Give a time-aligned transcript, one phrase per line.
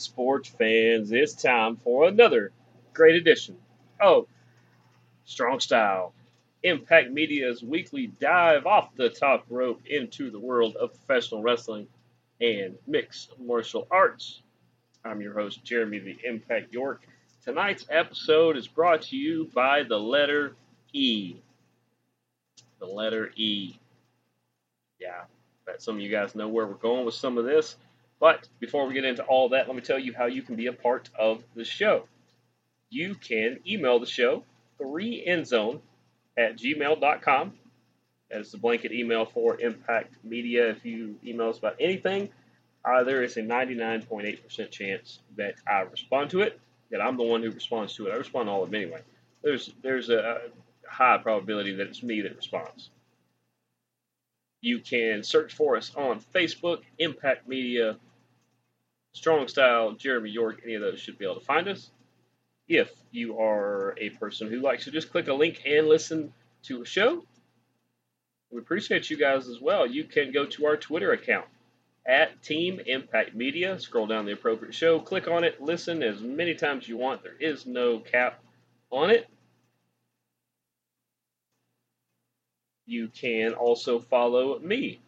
[0.00, 1.12] sports fans?
[1.12, 2.52] It's time for another
[2.92, 3.56] great edition
[4.00, 4.26] of
[5.24, 6.12] Strong Style,
[6.62, 11.86] Impact Media's weekly dive off the top rope into the world of professional wrestling
[12.40, 14.42] and mixed martial arts.
[15.04, 17.02] I'm your host, Jeremy the Impact York.
[17.44, 20.56] Tonight's episode is brought to you by the letter
[20.92, 21.36] E.
[22.78, 23.74] The letter E.
[24.98, 25.24] Yeah,
[25.66, 27.76] bet some of you guys know where we're going with some of this.
[28.20, 30.66] But before we get into all that, let me tell you how you can be
[30.66, 32.04] a part of the show.
[32.90, 34.44] You can email the show,
[34.80, 35.80] 3endzone
[36.38, 37.52] at gmail.com.
[38.30, 40.70] That is the blanket email for Impact Media.
[40.70, 42.30] If you email us about anything,
[42.84, 46.58] uh, there is a 99.8% chance that I respond to it,
[46.90, 48.12] that I'm the one who responds to it.
[48.12, 49.00] I respond to all of them anyway.
[49.42, 50.42] There's, there's a
[50.88, 52.90] high probability that it's me that responds.
[54.60, 57.96] You can search for us on Facebook, Impact Media
[59.14, 61.90] Strong Style, Jeremy York, any of those should be able to find us.
[62.68, 66.32] If you are a person who likes to just click a link and listen
[66.64, 67.24] to a show,
[68.50, 69.86] we appreciate you guys as well.
[69.86, 71.46] You can go to our Twitter account
[72.06, 73.78] at Team Impact Media.
[73.78, 77.22] Scroll down the appropriate show, click on it, listen as many times you want.
[77.22, 78.42] There is no cap
[78.90, 79.28] on it.
[82.86, 85.00] You can also follow me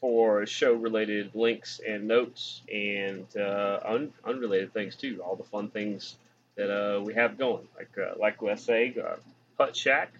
[0.00, 5.20] for show related links and notes and uh, un- unrelated things too.
[5.24, 6.16] All the fun things
[6.56, 9.16] that uh, we have going, like uh, like I say, uh,
[9.56, 10.12] Putt Shack,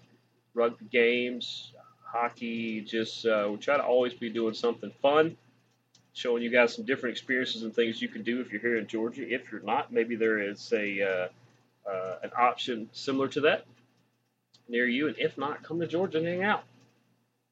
[0.54, 1.72] rugby games,
[2.04, 2.80] hockey.
[2.80, 5.36] Just uh, we try to always be doing something fun,
[6.12, 8.86] showing you guys some different experiences and things you can do if you're here in
[8.86, 9.22] Georgia.
[9.22, 11.28] If you're not, maybe there is a
[11.88, 13.64] uh, an option similar to that
[14.68, 16.64] near you, and if not, come to Georgia and hang out.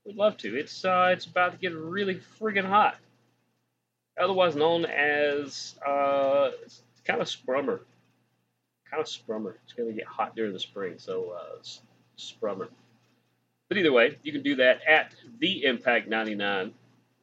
[0.06, 0.56] We'd love to.
[0.56, 2.96] It's uh, it's about to get really friggin' hot.
[4.18, 6.50] Otherwise known as uh,
[7.04, 7.80] kind of sprummer.
[8.88, 9.54] Kind of sprummer.
[9.64, 11.62] It's going to get hot during the spring, so uh,
[12.16, 12.68] sprummer.
[13.68, 16.72] But either way, you can do that at the Impact 99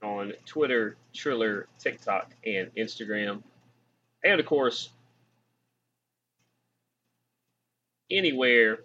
[0.04, 3.42] on Twitter, Triller, TikTok, and Instagram.
[4.26, 4.90] And of course,
[8.12, 8.80] anywhere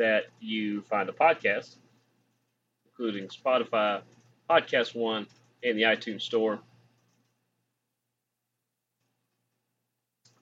[0.00, 1.76] that you find a podcast,
[2.86, 4.00] including Spotify,
[4.48, 5.26] Podcast One,
[5.62, 6.58] and the iTunes Store.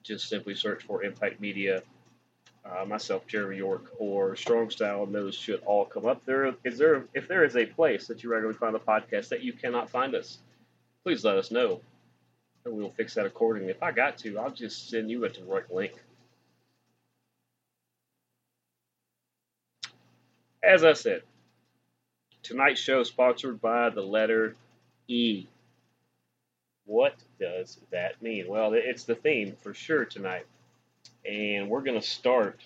[0.01, 1.83] Just simply search for Impact Media,
[2.63, 6.25] uh, myself, Jeremy York, or Strong Style, and those should all come up.
[6.25, 9.43] There is there if there is a place that you regularly find the podcast that
[9.43, 10.37] you cannot find us,
[11.03, 11.81] please let us know,
[12.63, 13.71] and we will fix that accordingly.
[13.71, 15.95] If I got to, I'll just send you a direct link.
[20.69, 21.23] As I said,
[22.43, 24.55] tonight's show is sponsored by the letter
[25.07, 25.47] E.
[26.85, 28.47] What does that mean?
[28.47, 30.45] Well, it's the theme for sure tonight.
[31.25, 32.61] And we're going to start.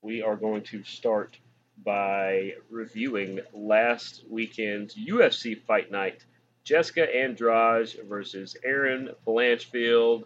[0.00, 1.38] We are going to start
[1.84, 6.24] by reviewing last weekend's UFC fight night.
[6.62, 10.22] Jessica Andrade versus Erin Blanchfield.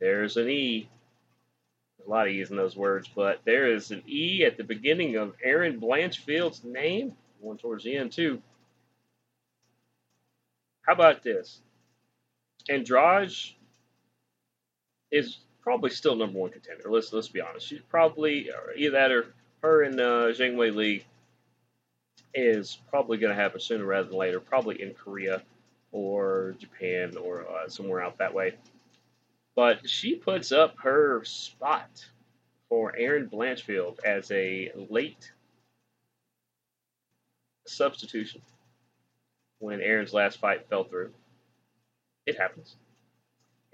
[0.00, 0.86] There's an E
[2.06, 5.16] a lot of E's in those words, but there is an E at the beginning
[5.16, 8.40] of Erin Blanchfield's name, one towards the end too.
[10.82, 11.60] How about this?
[12.68, 13.32] Andrade
[15.10, 16.90] is probably still number one contender.
[16.90, 17.66] Let's let's be honest.
[17.66, 19.26] She's probably either that or
[19.62, 21.02] her and uh, Zhang Weili
[22.34, 24.40] is probably going to happen sooner rather than later.
[24.40, 25.42] Probably in Korea
[25.92, 28.54] or Japan or uh, somewhere out that way.
[29.54, 32.06] But she puts up her spot
[32.68, 35.30] for Erin Blanchfield as a late
[37.66, 38.40] substitution
[39.58, 41.12] when Erin's last fight fell through.
[42.26, 42.76] It happens.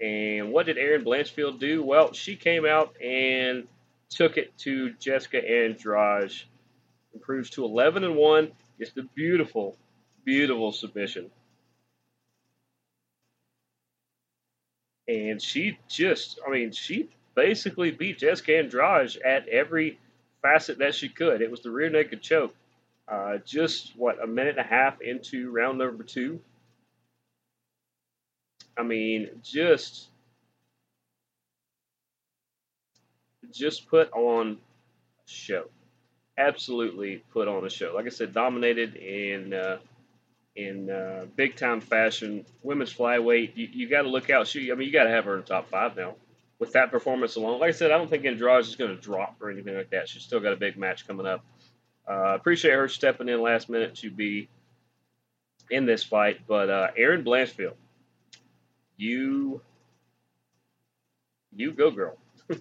[0.01, 1.83] And what did Erin Blanchfield do?
[1.83, 3.67] Well, she came out and
[4.09, 6.33] took it to Jessica Andrade.
[7.13, 8.51] Improves to 11 and 1.
[8.79, 9.77] It's the beautiful,
[10.23, 11.31] beautiful submission.
[15.09, 19.97] And she just, I mean, she basically beat Jessica Andrade at every
[20.43, 21.41] facet that she could.
[21.41, 22.53] It was the rear naked choke.
[23.07, 26.39] Uh, just what a minute and a half into round number two.
[28.77, 30.09] I mean, just
[33.51, 35.65] just put on a show.
[36.37, 37.93] Absolutely put on a show.
[37.95, 39.79] Like I said, dominated in uh,
[40.67, 42.45] in uh, big time fashion.
[42.63, 44.47] Women's flyweight, you, you got to look out.
[44.47, 46.15] She, I mean, you got to have her in the top five now.
[46.59, 49.37] With that performance alone, like I said, I don't think Andrade is going to drop
[49.41, 50.09] or anything like that.
[50.09, 51.41] She's still got a big match coming up.
[52.05, 54.49] Uh, appreciate her stepping in last minute to be
[55.71, 56.41] in this fight.
[56.47, 57.75] But uh, Erin Blanchfield,
[58.97, 59.61] you
[61.55, 62.17] you go, girl.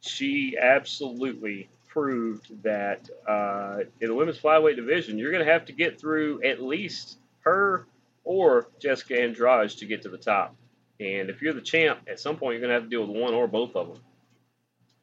[0.00, 5.72] she absolutely proved that uh, in the women's flyweight division, you're going to have to
[5.72, 7.86] get through at least her
[8.24, 10.56] or Jessica Andrade to get to the top.
[10.98, 13.16] And if you're the champ, at some point you're going to have to deal with
[13.16, 13.98] one or both of them.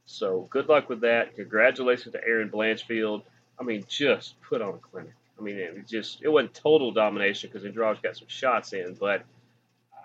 [0.05, 1.35] So good luck with that.
[1.35, 3.23] Congratulations to Erin Blanchfield.
[3.57, 5.13] I mean, just put on a clinic.
[5.39, 9.23] I mean, it just it wasn't total domination because Andrade got some shots in, but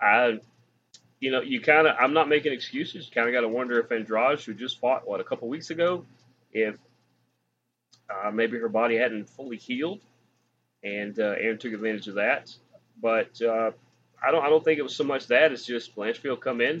[0.01, 0.39] I,
[1.19, 3.07] you know, you kind of I'm not making excuses.
[3.07, 5.69] You kind of got to wonder if Andrade, who just fought what a couple weeks
[5.69, 6.05] ago,
[6.63, 6.77] if
[8.09, 10.01] uh, maybe her body hadn't fully healed,
[10.83, 12.53] and uh, Erin took advantage of that.
[13.01, 13.71] But uh,
[14.23, 16.75] I don't I don't think it was so much that it's just Blanchfield come in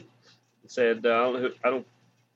[0.61, 1.87] and said uh, I don't who, I don't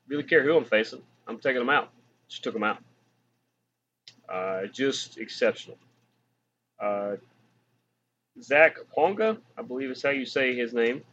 [0.07, 1.01] really care who I'm facing.
[1.27, 1.89] I'm taking them out.
[2.29, 2.79] Just took them out.
[4.29, 5.77] Uh, just exceptional.
[6.79, 7.15] Uh,
[8.41, 11.03] Zach Ponga, I believe is how you say his name.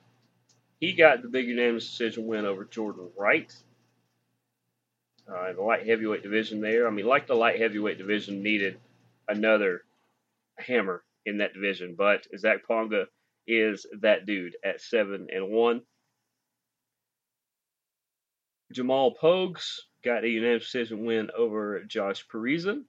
[0.81, 3.53] He got the big unanimous decision win over Jordan Wright
[5.31, 6.87] uh, in the light heavyweight division there.
[6.87, 8.79] I mean, like the light heavyweight division needed
[9.29, 9.83] another
[10.59, 13.07] hammer in that division, but Zach Ponga
[13.47, 15.83] is that dude at seven and one.
[18.73, 22.85] Jamal Pogues got a unanimous decision win over Josh Parisian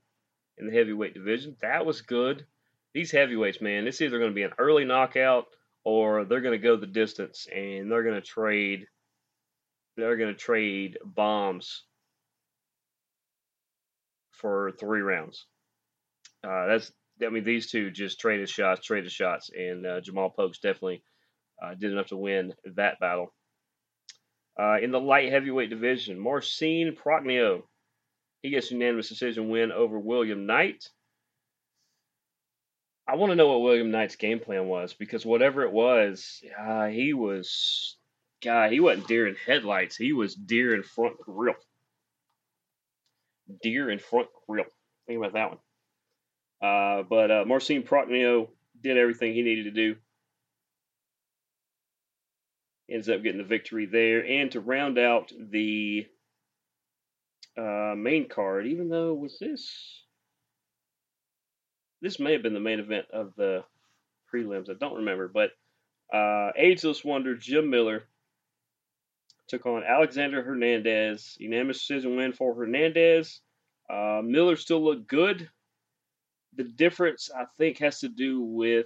[0.57, 1.56] in the heavyweight division.
[1.62, 2.45] That was good.
[2.94, 5.45] These heavyweights, man, it's either going to be an early knockout
[5.86, 8.88] or they're going to go the distance and they're going to trade.
[9.95, 11.83] They're going to trade bombs
[14.39, 15.45] for three rounds.
[16.44, 16.91] Uh, that's
[17.25, 21.03] I mean these two just traded shots, traded shots, and uh, Jamal Pogues definitely
[21.62, 23.33] uh, did enough to win that battle.
[24.57, 27.63] Uh, in the light heavyweight division, Marcin Prachnio,
[28.41, 30.89] he gets unanimous decision win over William Knight.
[33.07, 36.41] I want to know what William Knight's game plan was because whatever it was,
[36.91, 37.97] he was,
[38.44, 39.95] guy, he wasn't deer in headlights.
[39.95, 41.56] He was deer in front grill.
[43.62, 44.66] Deer in front grill.
[45.07, 45.60] Think about that one.
[46.62, 48.50] Uh, but uh, Marcin Prachnio
[48.81, 49.96] did everything he needed to do
[52.92, 54.25] ends up getting the victory there.
[54.25, 56.07] And to round out the
[57.57, 60.04] uh, main card, even though was this
[62.01, 63.63] this may have been the main event of the
[64.34, 65.51] prelims, I don't remember, but
[66.16, 68.04] uh, Ageless Wonder Jim Miller
[69.50, 71.36] took on Alexander Hernandez.
[71.40, 73.42] Unanimous decision win for Hernandez.
[73.90, 75.50] Uh, Miller still looked good.
[76.56, 78.86] The difference, I think, has to do with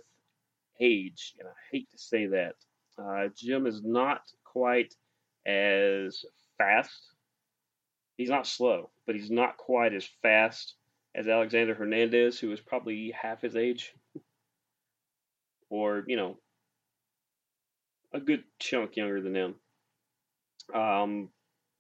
[0.80, 2.56] age, and I hate to say that.
[2.98, 4.94] Uh, Jim is not quite
[5.46, 6.24] as
[6.58, 6.94] fast.
[8.18, 10.76] He's not slow, but he's not quite as fast
[11.16, 13.94] as Alexander Hernandez, who is probably half his age,
[15.70, 16.38] or you know,
[18.14, 19.56] a good chunk younger than him.
[20.74, 21.30] Um,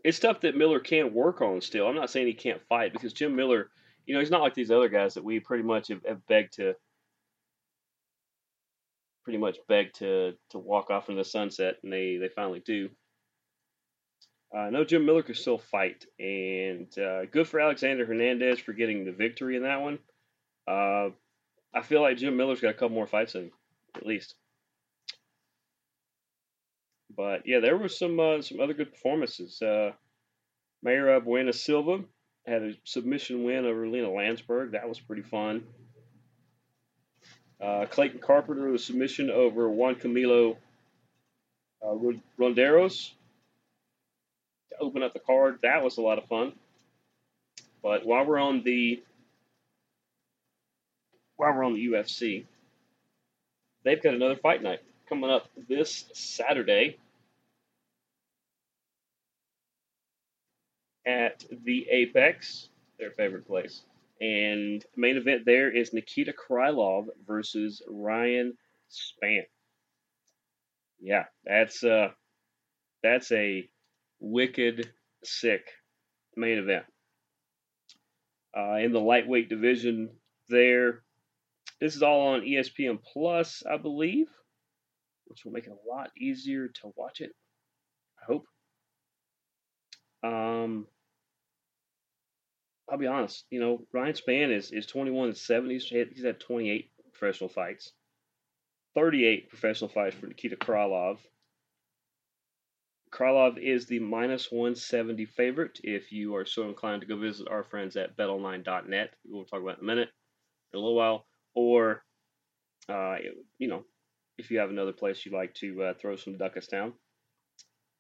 [0.04, 1.88] it's stuff that Miller can't work on still.
[1.88, 3.70] I'm not saying he can't fight because Jim Miller,
[4.06, 6.54] you know, he's not like these other guys that we pretty much have, have begged
[6.54, 6.76] to
[9.24, 12.90] pretty much begged to to walk off in the sunset, and they they finally do.
[14.56, 19.06] Uh, know Jim Miller could still fight, and uh, good for Alexander Hernandez for getting
[19.06, 20.00] the victory in that one.
[20.68, 21.10] Uh,
[21.74, 23.52] I feel like Jim Miller's got a couple more fights in,
[23.96, 24.36] at least.
[27.16, 29.62] But yeah, there were some uh, some other good performances.
[29.62, 29.92] Uh,
[30.86, 32.04] Mayra Bueno Silva
[32.46, 34.72] had a submission win over Lina Länsberg.
[34.72, 35.64] That was pretty fun.
[37.62, 40.58] Uh, Clayton Carpenter with a submission over Juan Camilo
[41.82, 41.96] uh,
[42.40, 43.12] Ronderos
[44.70, 45.60] to open up the card.
[45.64, 46.54] That was a lot of fun.
[47.82, 49.02] But while we're on the
[51.38, 52.46] while we're on the UFC,
[53.84, 56.98] they've got another fight night coming up this Saturday
[61.06, 62.70] at the Apex,
[63.00, 63.84] their favorite place.
[64.22, 68.58] And main event there is Nikita Krylov versus Ryan
[68.90, 69.44] Spann.
[71.02, 72.10] Yeah, that's uh
[73.02, 73.68] that's a
[74.20, 74.90] wicked
[75.24, 75.68] sick
[76.38, 76.86] main event.
[78.56, 80.10] Uh, in the lightweight division
[80.48, 81.04] there.
[81.82, 84.28] This is all on ESPN Plus, I believe,
[85.26, 87.32] which will make it a lot easier to watch it.
[88.22, 88.46] I hope.
[90.24, 90.88] Um,
[92.94, 93.46] I'll be honest.
[93.52, 95.80] You know, Ryan Spann is is 21 and 70.
[95.80, 97.94] He's had 28 professional fights,
[98.96, 101.20] 38 professional fights for Nikita Krylov.
[103.12, 105.82] Krylov is the minus 170 favorite.
[105.84, 109.80] If you are so inclined to go visit our friends at betonline.net, we'll talk about
[109.80, 110.10] in a minute,
[110.74, 112.04] in a little while, or
[112.90, 113.18] Uh,
[113.60, 113.86] you know,
[114.38, 116.94] if you have another place you'd like to uh, throw some ducats down.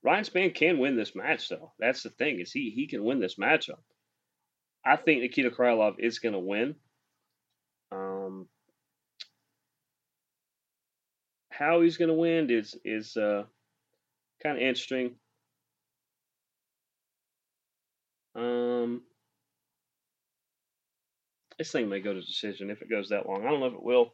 [0.03, 1.73] Ryan Spann can win this match, though.
[1.79, 3.81] That's the thing is he he can win this matchup.
[4.85, 6.75] I think Nikita Krylov is going to win.
[7.91, 8.47] Um,
[11.49, 13.43] how he's going to win is is uh,
[14.41, 15.15] kind of interesting.
[18.35, 19.03] Um,
[21.57, 23.45] this thing may go to decision if it goes that long.
[23.45, 24.13] I don't know if it will,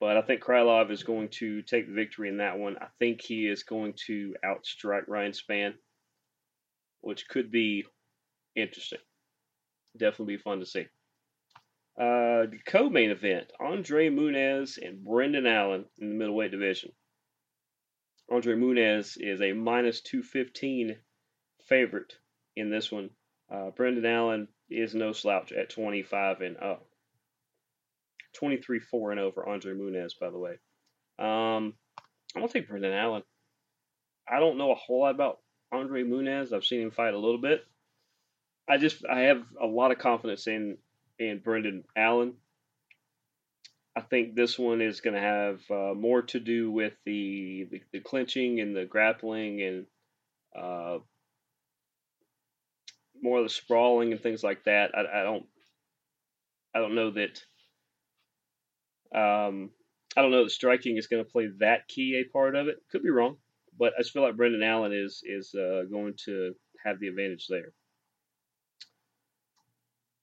[0.00, 2.76] but I think Krylov is going to take the victory in that one.
[2.80, 5.74] I think he is going to outstrike Ryan Spann,
[7.00, 7.86] which could be
[8.56, 8.98] interesting.
[9.96, 10.86] Definitely be fun to see.
[11.98, 16.92] Uh, the co-main event: Andre Muniz and Brendan Allen in the middleweight division.
[18.30, 20.96] Andre Muniz is a minus 215
[21.66, 22.14] favorite
[22.56, 23.10] in this one.
[23.52, 26.86] Uh, Brendan Allen is no slouch at 25 and up.
[28.34, 30.52] 23 4 and over Andre Muniz, by the way.
[31.18, 31.74] Um,
[32.34, 33.22] I'm going to take Brendan Allen.
[34.28, 35.40] I don't know a whole lot about
[35.72, 36.52] Andre Muniz.
[36.52, 37.64] I've seen him fight a little bit.
[38.70, 40.78] I just I have a lot of confidence in
[41.18, 42.34] in Brendan Allen.
[43.96, 47.82] I think this one is going to have uh, more to do with the, the,
[47.92, 49.86] the clinching and the grappling and
[50.56, 50.98] uh,
[53.20, 54.92] more of the sprawling and things like that.
[54.94, 55.46] I, I don't
[56.72, 57.42] I don't know that
[59.12, 59.70] um,
[60.16, 62.76] I don't know that striking is going to play that key a part of it.
[62.92, 63.36] Could be wrong,
[63.76, 67.48] but I just feel like Brendan Allen is is uh, going to have the advantage
[67.48, 67.72] there.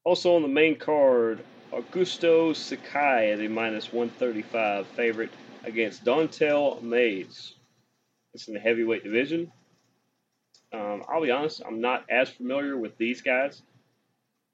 [0.07, 5.29] Also on the main card, Augusto Sakai at a minus 135 favorite
[5.65, 7.55] against Don'Tale Mayes.
[8.33, 9.51] It's in the heavyweight division.
[10.71, 13.63] Um, I'll be honest, I'm not as familiar with these guys.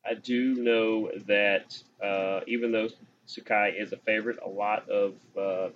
[0.03, 2.89] I do know that uh, even though
[3.27, 5.69] Sakai is a favorite, a lot of uh,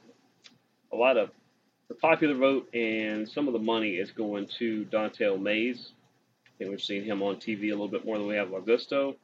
[0.91, 1.29] a lot of
[1.87, 5.91] the popular vote and some of the money is going to Don'Tale Mayes.
[6.47, 9.17] I think we've seen him on TV a little bit more than we have Augusto.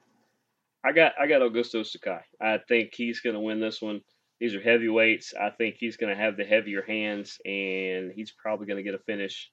[0.83, 2.19] I got I got Augusto Sakai.
[2.41, 4.01] I think he's going to win this one.
[4.39, 5.33] These are heavyweights.
[5.39, 8.95] I think he's going to have the heavier hands, and he's probably going to get
[8.95, 9.49] a finish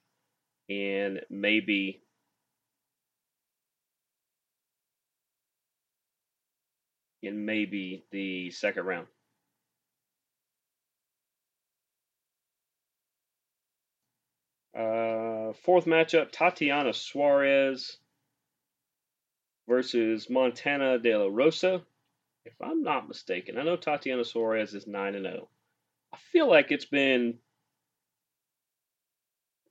[0.69, 2.03] and maybe
[7.23, 9.07] in maybe the second round.
[14.75, 17.99] Uh, fourth matchup: Tatiana Suarez
[19.71, 21.81] versus Montana De La Rosa.
[22.45, 25.49] If I'm not mistaken, I know Tatiana Suarez is nine and zero.
[26.13, 27.39] I feel like it's been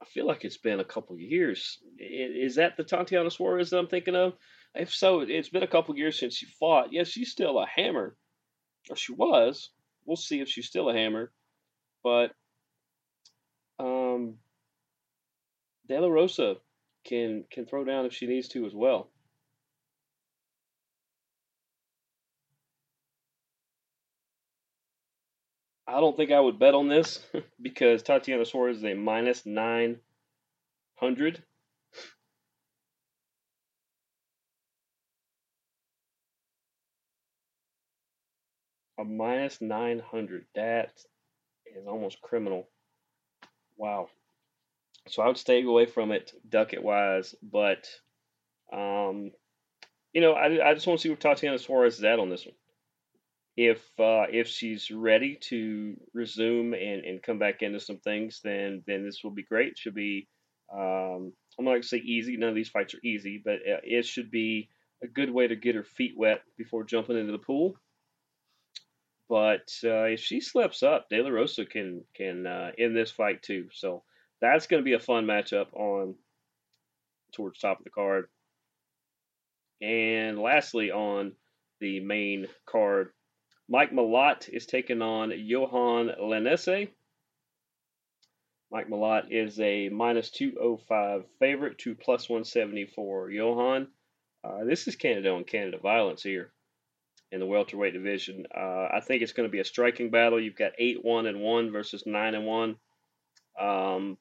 [0.02, 1.80] I feel like it's been a couple years.
[2.00, 4.36] Is that the Tatiana Suarez that I'm thinking of?
[4.74, 6.94] If so, it's been a couple years since she fought.
[6.94, 8.16] Yes, she's still a hammer,
[8.90, 9.70] or she was.
[10.06, 11.34] We'll see if she's still a hammer.
[12.04, 12.32] But
[13.78, 14.36] um,
[15.90, 16.56] De La Rosa
[17.04, 19.10] can can throw down if she needs to as well.
[25.90, 27.20] I don't think I would bet on this
[27.62, 31.44] because Tatiana Suarez is a minus 900.
[39.00, 40.46] A minus 900.
[40.54, 40.92] That
[41.76, 42.68] is almost criminal.
[43.76, 44.10] Wow.
[45.08, 47.34] So I would stay away from it, ducat wise.
[47.42, 47.88] But,
[48.72, 49.32] um,
[50.14, 52.46] you know, I, I just want to see where Tatiana Suarez is at on this
[52.46, 52.54] one
[53.60, 58.84] if uh, if she's ready to resume and, and come back into some things, then
[58.88, 59.74] then this will be great.
[59.74, 60.30] It should be
[60.74, 62.38] um, I'm not going to say easy.
[62.38, 64.70] None of these fights are easy, but uh, it should be
[65.04, 67.76] a good way to get her feet wet before jumping into the pool.
[69.28, 73.44] But uh, if she slips up, De La Rosa can can uh, end this fight
[73.44, 73.68] too.
[73.74, 74.04] So
[74.40, 76.16] that's going to be a fun matchup on
[77.34, 78.30] towards top of the card.
[79.82, 81.34] And lastly, on
[81.82, 83.10] the main card,
[83.72, 86.90] Mike Malott is taking on Yohan Lainesse.
[88.72, 93.88] Mike Malott is a minus 205 favorite to plus 174 Yohan.
[94.44, 96.52] Uh, this is Canada on Canada violence here
[97.32, 98.48] in the welterweight division.
[98.56, 100.42] Uh, I think it's going to be a striking battle.
[100.42, 102.76] You've got 8 1 and 1 versus 9 and 1.
[103.60, 104.18] Um,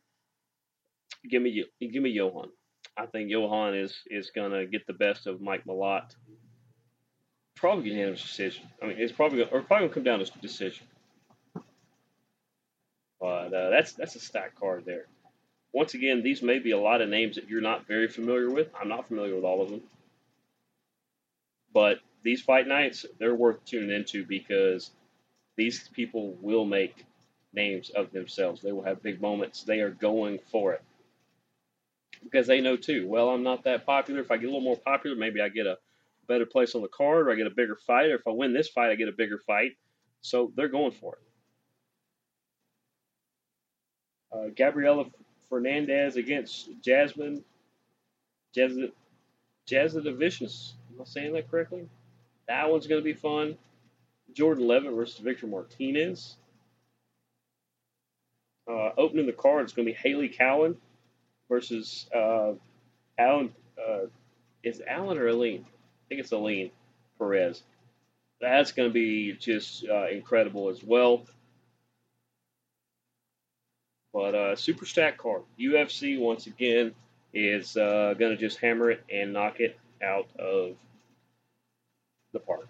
[1.30, 2.48] give me give me Yohan.
[2.98, 6.14] I think Yohan is is going to get the best of Mike Malott
[7.58, 8.64] probably unanimous decision.
[8.82, 10.86] I mean, it's probably gonna, or probably gonna come down to decision.
[13.20, 15.06] But uh, that's that's a stack card there.
[15.72, 18.68] Once again, these may be a lot of names that you're not very familiar with.
[18.80, 19.82] I'm not familiar with all of them,
[21.72, 24.90] but these fight nights they're worth tuning into because
[25.56, 27.04] these people will make
[27.52, 28.62] names of themselves.
[28.62, 29.62] They will have big moments.
[29.62, 30.82] They are going for it
[32.22, 33.06] because they know too.
[33.06, 34.20] Well, I'm not that popular.
[34.20, 35.78] If I get a little more popular, maybe I get a
[36.28, 38.10] better place on the card, or I get a bigger fight.
[38.10, 39.72] Or if I win this fight, I get a bigger fight.
[40.20, 41.22] So they're going for it.
[44.30, 45.06] Uh, Gabriela
[45.48, 47.42] Fernandez against Jasmine
[48.54, 48.76] Jazz
[49.68, 50.72] Jasudavicius.
[50.94, 51.88] Am I saying that correctly?
[52.48, 53.56] That one's going to be fun.
[54.32, 56.36] Jordan Leavitt versus Victor Martinez.
[58.70, 60.76] Uh, opening the card, it's going to be Haley Cowan
[61.48, 62.52] versus uh,
[63.18, 63.52] Alan.
[63.78, 64.06] Uh,
[64.62, 65.64] is Alan or Aline?
[66.08, 66.70] I think it's Aline
[67.18, 67.62] Perez.
[68.40, 71.26] That's going to be just uh, incredible as well.
[74.14, 75.42] But uh, super stack card.
[75.60, 76.94] UFC once again
[77.34, 80.76] is uh, going to just hammer it and knock it out of
[82.32, 82.66] the park.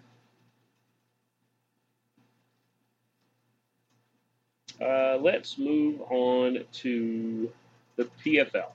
[4.81, 7.49] Uh, let's move on to
[7.95, 8.71] the PFL.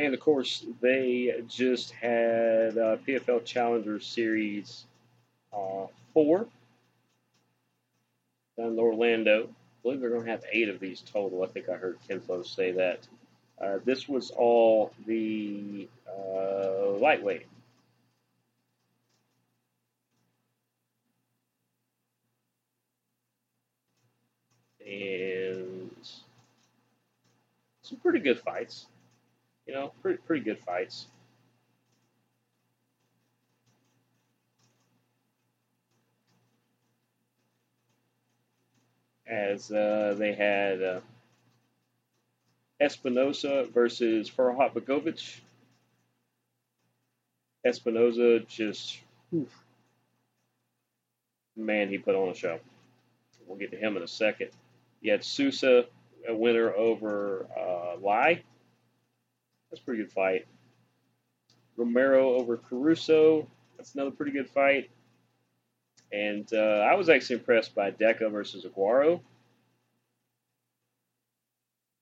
[0.00, 4.86] And of course, they just had uh, PFL Challenger Series
[5.52, 6.46] uh, 4
[8.56, 9.42] down in Orlando.
[9.44, 11.42] I believe they're going to have eight of these total.
[11.42, 13.06] I think I heard Kenflo say that.
[13.60, 17.46] Uh, this was all the uh, lightweight.
[24.86, 25.90] And
[27.82, 28.86] some pretty good fights.
[29.70, 31.06] You know, pretty, pretty good fights.
[39.28, 41.00] as uh, they had uh,
[42.80, 45.38] Espinosa versus Farhat Begovic.
[47.64, 48.98] Espinosa just,
[49.32, 49.56] oof,
[51.56, 52.58] man, he put on a show.
[53.46, 54.50] We'll get to him in a second.
[55.00, 55.84] You had Sousa,
[56.28, 58.42] a winner over uh, Lai.
[59.70, 60.46] That's a pretty good fight.
[61.76, 63.46] Romero over Caruso.
[63.76, 64.90] That's another pretty good fight.
[66.12, 69.20] And uh, I was actually impressed by Deca versus Aguaro.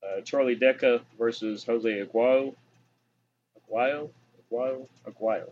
[0.03, 2.55] Uh, Charlie Deca versus Jose Aguayo.
[3.71, 4.09] Aguayo?
[4.51, 4.87] Aguayo?
[5.07, 5.49] Aguayo.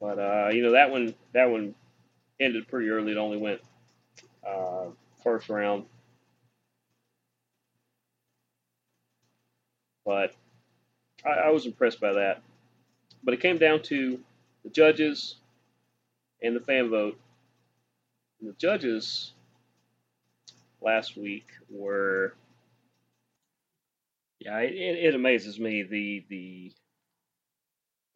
[0.00, 1.74] But uh, you know that one that one
[2.38, 3.12] ended pretty early.
[3.12, 3.60] It only went
[4.46, 4.86] uh,
[5.24, 5.86] first round.
[10.04, 10.34] But
[11.24, 12.42] I, I was impressed by that.
[13.24, 14.20] But it came down to
[14.62, 15.36] the judges
[16.42, 17.18] and the fan vote.
[18.40, 19.32] And the judges
[20.82, 22.34] last week were,
[24.40, 26.72] yeah, it, it amazes me the the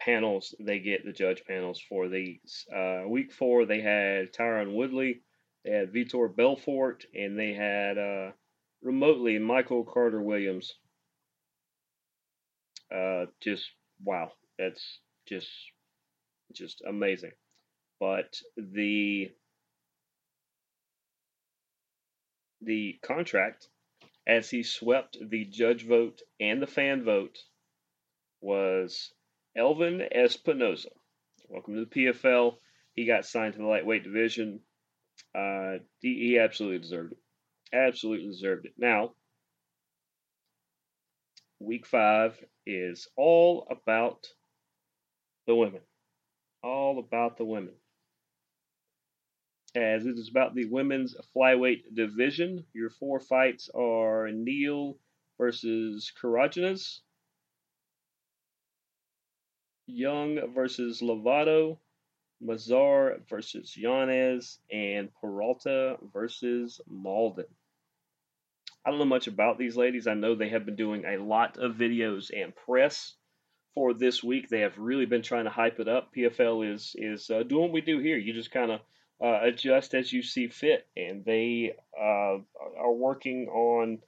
[0.01, 2.67] panels they get the judge panels for these.
[2.75, 5.21] Uh, week four they had Tyron Woodley,
[5.65, 8.31] they had Vitor Belfort, and they had uh,
[8.83, 10.75] remotely Michael Carter Williams
[12.95, 13.71] uh, just
[14.05, 15.49] wow, that's just
[16.53, 17.33] just amazing.
[18.01, 19.31] But the
[22.63, 23.69] the contract,
[24.27, 27.39] as he swept the judge vote and the fan vote,
[28.41, 29.13] was
[29.57, 30.91] Elvin Espinosa.
[31.49, 32.57] Welcome to the PFL.
[32.95, 34.61] He got signed to the lightweight division.
[35.35, 37.19] Uh, he, he absolutely deserved it.
[37.73, 38.73] Absolutely deserved it.
[38.79, 39.13] Now,
[41.61, 44.27] week five is all about
[45.47, 45.81] the women.
[46.63, 47.75] All about the women.
[49.75, 54.99] As it is about the women's flyweight division, your four fights are Neal
[55.39, 57.01] versus Karadžinas,
[59.87, 61.79] Young versus Lovato,
[62.43, 67.47] Mazar versus Yanez, and Peralta versus Malden.
[68.85, 70.07] I don't know much about these ladies.
[70.07, 73.15] I know they have been doing a lot of videos and press
[73.75, 74.49] for this week.
[74.49, 76.15] They have really been trying to hype it up.
[76.15, 78.17] PFL is is uh, doing what we do here.
[78.17, 78.81] You just kind of
[79.23, 82.39] uh, adjust as you see fit, and they uh,
[82.79, 83.99] are working on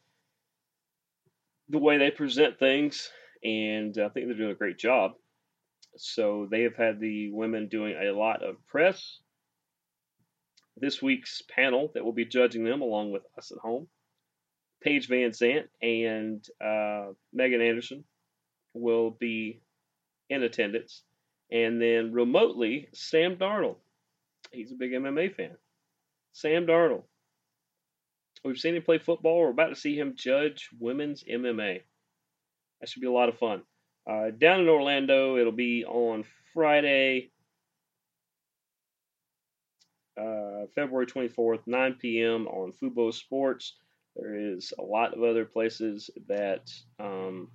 [1.68, 3.10] the way they present things,
[3.44, 5.12] and I think they're doing a great job.
[5.96, 9.18] So they have had the women doing a lot of press.
[10.76, 13.88] This week's panel that will be judging them, along with us at home,
[14.82, 18.04] Paige Van VanZant and uh, Megan Anderson
[18.72, 19.60] will be
[20.30, 21.02] in attendance.
[21.52, 23.76] And then remotely, Sam Darnold.
[24.52, 25.56] He's a big MMA fan.
[26.32, 27.02] Sam Darnold.
[28.44, 29.40] We've seen him play football.
[29.40, 31.82] We're about to see him judge women's MMA.
[32.80, 33.62] That should be a lot of fun.
[34.10, 37.30] Uh, down in Orlando, it'll be on Friday,
[40.20, 42.48] uh, February 24th, 9 p.m.
[42.48, 43.74] on Fubo Sports.
[44.16, 47.46] There is a lot of other places that um,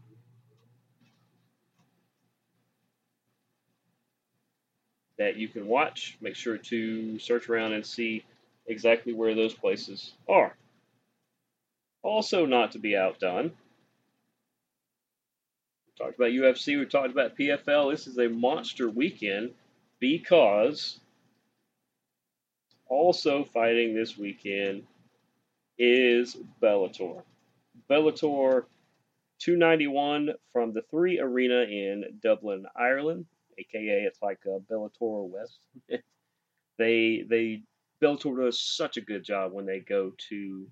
[5.17, 6.17] that you can watch.
[6.21, 8.23] Make sure to search around and see
[8.65, 10.55] exactly where those places are.
[12.01, 13.51] Also, not to be outdone,
[15.97, 17.91] talked about UFC, we talked about PFL.
[17.91, 19.51] This is a monster weekend
[19.99, 20.99] because
[22.87, 24.83] also fighting this weekend
[25.77, 27.23] is Bellator.
[27.89, 28.65] Bellator
[29.39, 33.25] 291 from the 3 Arena in Dublin, Ireland,
[33.57, 35.59] aka it's like a Bellator West.
[36.77, 37.63] they they
[38.01, 40.67] Bellator does such a good job when they go to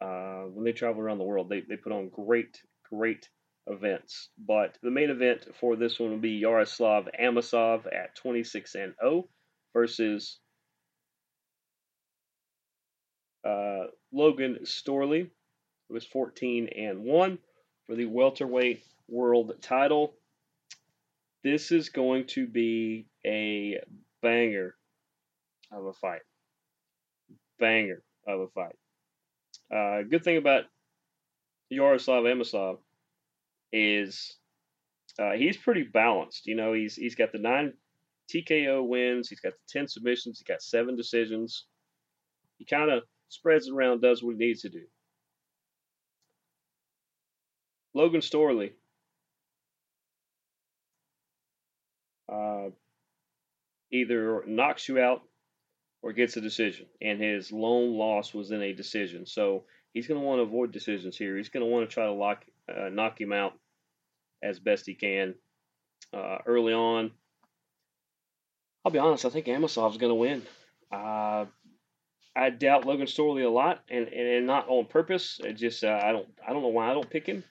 [0.00, 1.48] uh, when they travel around the world.
[1.48, 3.28] They they put on great great
[3.66, 4.28] events.
[4.38, 9.28] But the main event for this one will be Yaroslav Amosov at 26 and 0
[9.72, 10.38] versus
[13.46, 15.30] uh, Logan Storley,
[15.88, 17.38] who is 14 and 1
[17.86, 20.14] for the welterweight world title.
[21.42, 23.78] This is going to be a
[24.22, 24.74] banger
[25.72, 26.20] of a fight.
[27.58, 28.76] Banger of a fight.
[29.74, 30.64] Uh, good thing about
[31.70, 32.78] Yaroslav Amosov
[33.72, 34.36] is
[35.18, 36.46] uh, he's pretty balanced.
[36.46, 37.74] You know, he's he's got the nine
[38.32, 41.66] TKO wins, he's got the ten submissions, he's got seven decisions.
[42.58, 44.84] He kind of spreads it around, does what he needs to do.
[47.94, 48.72] Logan Storley.
[52.32, 52.70] Uh,
[53.90, 55.22] either knocks you out
[56.02, 59.26] or gets a decision, and his lone loss was in a decision.
[59.26, 61.36] So he's going to want to avoid decisions here.
[61.36, 63.54] He's going to want to try to lock, uh, knock him out
[64.42, 65.34] as best he can
[66.12, 67.10] uh, early on.
[68.84, 69.24] I'll be honest.
[69.24, 70.42] I think Amosov's going to win.
[70.92, 71.46] Uh,
[72.34, 75.40] I doubt Logan Storley a lot, and, and not on purpose.
[75.42, 77.44] It just uh, I don't I don't know why I don't pick him.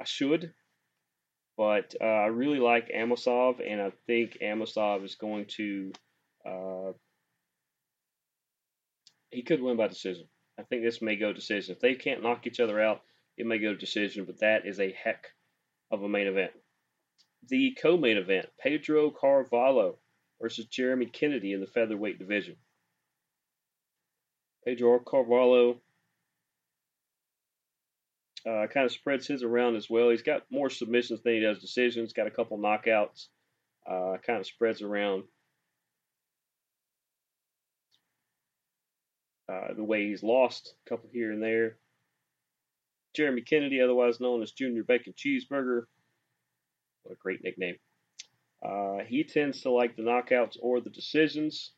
[0.00, 0.52] I should,
[1.56, 5.92] but uh, I really like Amosov, and I think Amosov is going to.
[6.44, 6.92] Uh,
[9.30, 10.26] he could win by decision.
[10.58, 11.74] I think this may go decision.
[11.74, 13.00] If they can't knock each other out,
[13.38, 14.24] it may go to decision.
[14.24, 15.28] But that is a heck
[15.92, 16.50] of a main event.
[17.48, 19.98] The co-main event: Pedro Carvalho
[20.40, 22.56] versus Jeremy Kennedy in the featherweight division.
[24.64, 25.80] Pedro Carvalho
[28.48, 30.10] uh, kind of spreads his around as well.
[30.10, 32.12] He's got more submissions than he does decisions.
[32.12, 33.28] Got a couple knockouts.
[33.88, 35.24] Uh, kind of spreads around
[39.48, 41.76] uh, the way he's lost a couple here and there.
[43.14, 45.82] Jeremy Kennedy, otherwise known as Junior Bacon Cheeseburger.
[47.02, 47.76] What a great nickname.
[48.64, 51.72] Uh, he tends to like the knockouts or the decisions,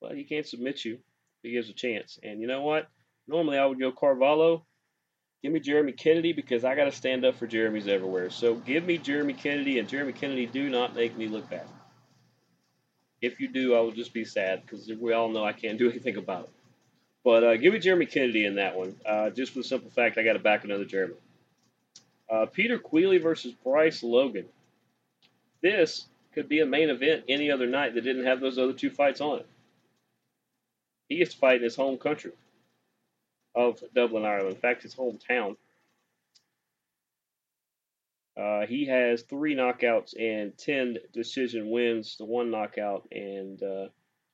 [0.00, 0.98] but he can't submit you
[1.46, 2.18] he gives a chance.
[2.22, 2.88] And you know what?
[3.28, 4.66] Normally I would go Carvalho.
[5.42, 8.30] Give me Jeremy Kennedy because I got to stand up for Jeremy's everywhere.
[8.30, 11.66] So give me Jeremy Kennedy, and Jeremy Kennedy do not make me look bad.
[13.22, 15.88] If you do, I will just be sad because we all know I can't do
[15.88, 16.50] anything about it.
[17.26, 20.16] But uh, give me Jeremy Kennedy in that one, uh, just for the simple fact
[20.16, 21.16] I got to back another Jeremy.
[22.30, 24.46] Uh, Peter Queally versus Bryce Logan.
[25.60, 28.90] This could be a main event any other night that didn't have those other two
[28.90, 29.46] fights on it.
[31.08, 32.30] He gets to fight in his home country
[33.56, 34.54] of Dublin, Ireland.
[34.54, 35.56] In fact, his hometown.
[38.36, 43.86] Uh, he has three knockouts and 10 decision wins, the one knockout, and uh,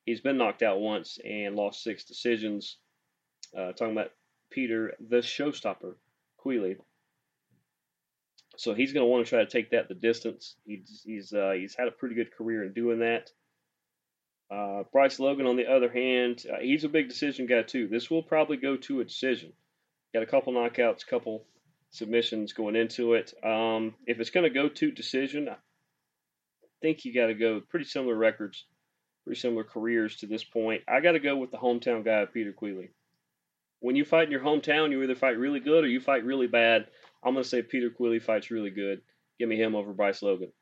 [0.05, 2.77] he's been knocked out once and lost six decisions.
[3.57, 4.13] Uh, talking about
[4.51, 5.95] Peter, the showstopper,
[6.37, 6.77] Queally.
[8.57, 10.57] So he's going to want to try to take that the distance.
[10.65, 13.31] He's he's uh, he's had a pretty good career in doing that.
[14.51, 17.89] Uh, Bryce Logan, on the other hand, uh, he's a big decision guy too.
[17.89, 19.53] This will probably go to a decision.
[20.13, 21.47] Got a couple knockouts, couple
[21.91, 23.33] submissions going into it.
[23.43, 25.57] Um, if it's going to go to decision, I
[26.83, 28.67] think you got to go pretty similar records,
[29.25, 30.83] pretty similar careers to this point.
[30.87, 32.91] I got to go with the hometown guy, Peter Queally.
[33.83, 36.47] When you fight in your hometown, you either fight really good or you fight really
[36.47, 36.87] bad.
[37.25, 39.03] I'm going to say Peter Queally fights really good.
[39.41, 40.53] Give me him over Bryce Logan.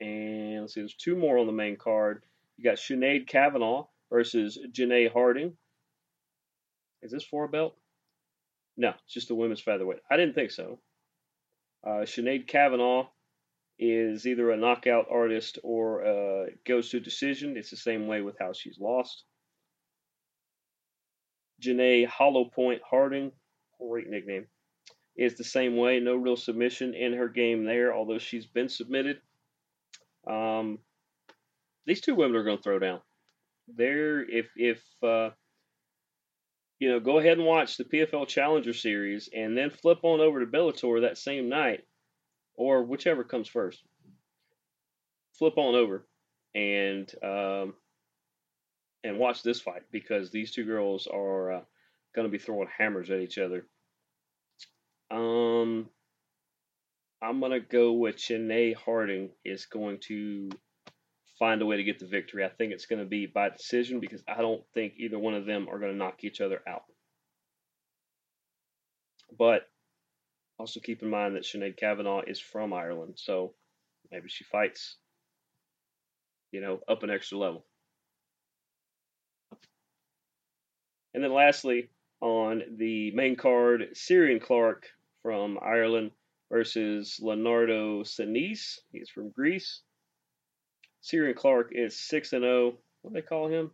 [0.00, 2.24] And let's see, there's two more on the main card.
[2.56, 5.54] You got Sinead Kavanagh versus Janay Harding.
[7.02, 7.76] Is this for a belt?
[8.76, 9.98] No, it's just a women's featherweight.
[10.08, 10.78] I didn't think so.
[11.84, 13.06] Uh, Sinead Kavanagh
[13.80, 17.56] is either a knockout artist or uh, goes to a decision.
[17.56, 19.24] It's the same way with how she's lost.
[21.62, 23.32] Janay Hollow Point Harding,
[23.80, 24.46] great nickname.
[25.16, 26.00] is the same way.
[26.00, 29.20] No real submission in her game there, although she's been submitted.
[30.26, 30.78] Um,
[31.86, 33.00] these two women are going to throw down.
[33.68, 35.30] They're if if uh,
[36.82, 40.40] you know, go ahead and watch the PFL Challenger Series, and then flip on over
[40.40, 41.84] to Bellator that same night,
[42.56, 43.84] or whichever comes first.
[45.38, 46.06] Flip on over,
[46.56, 47.74] and um,
[49.04, 51.60] and watch this fight because these two girls are uh,
[52.14, 53.66] going to be throwing hammers at each other.
[55.10, 55.88] Um,
[57.20, 60.50] I'm going to go with Janay Harding is going to
[61.38, 62.44] find a way to get the victory.
[62.44, 65.46] I think it's going to be by decision because I don't think either one of
[65.46, 66.84] them are going to knock each other out.
[69.36, 69.62] But
[70.58, 73.54] also keep in mind that Sinead Kavanagh is from Ireland, so
[74.10, 74.96] maybe she fights,
[76.52, 77.64] you know, up an extra level.
[81.14, 81.88] And then lastly,
[82.20, 84.86] on the main card, Ciaran Clark
[85.22, 86.12] from Ireland
[86.50, 88.78] versus Leonardo Sinise.
[88.92, 89.80] He's from Greece.
[91.02, 92.74] Ciaran Clark is 6 and 0.
[93.02, 93.72] What do they call him?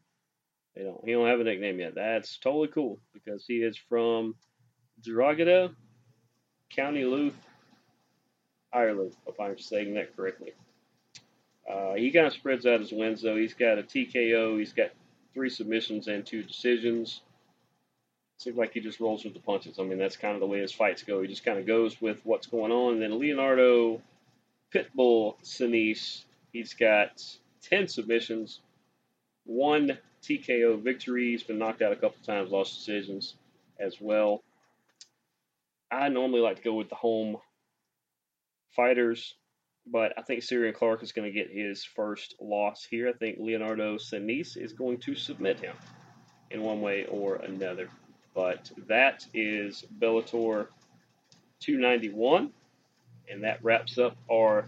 [0.75, 1.05] They don't.
[1.05, 1.95] He don't have a nickname yet.
[1.95, 4.35] That's totally cool because he is from
[5.03, 5.71] Drogheda,
[6.71, 7.35] County Louth,
[8.73, 10.53] Ireland, if I'm saying that correctly.
[11.71, 13.37] Uh, he kind of spreads out his wins, though.
[13.37, 14.91] He's got a TKO, he's got
[15.35, 17.21] three submissions and two decisions
[18.39, 19.79] seems like he just rolls with the punches.
[19.79, 21.21] I mean, that's kind of the way his fights go.
[21.21, 22.95] He just kind of goes with what's going on.
[22.95, 24.01] And then Leonardo
[24.73, 26.23] Pitbull Sinise,
[26.53, 27.23] he's got
[27.63, 28.61] 10 submissions,
[29.45, 31.33] one TKO victory.
[31.33, 33.35] He's been knocked out a couple times, lost decisions
[33.81, 34.43] as well.
[35.91, 37.39] I normally like to go with the home
[38.77, 39.35] fighters,
[39.87, 43.09] but I think Ciaran Clark is going to get his first loss here.
[43.09, 45.75] I think Leonardo Sinise is going to submit him
[46.51, 47.89] in one way or another.
[48.39, 50.69] But that is Bellator
[51.59, 52.53] 291,
[53.29, 54.65] and that wraps up our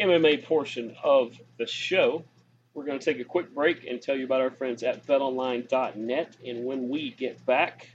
[0.00, 2.24] MMA portion of the show.
[2.72, 6.36] We're going to take a quick break and tell you about our friends at betonline.net.
[6.46, 7.90] And when we get back,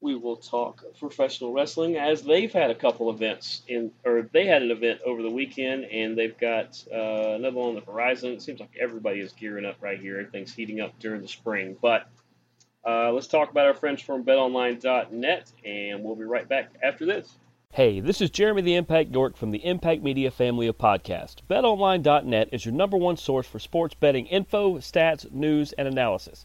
[0.00, 4.62] we will talk professional wrestling as they've had a couple events in, or they had
[4.62, 8.32] an event over the weekend, and they've got uh, another one on the horizon.
[8.32, 10.18] It seems like everybody is gearing up right here.
[10.18, 12.08] Everything's heating up during the spring, but
[12.86, 17.38] uh, let's talk about our friends from betonline.net, and we'll be right back after this.
[17.72, 21.38] Hey, this is Jeremy the Impact York from the Impact Media family of podcasts.
[21.50, 26.44] BetOnline.net is your number one source for sports betting info, stats, news, and analysis.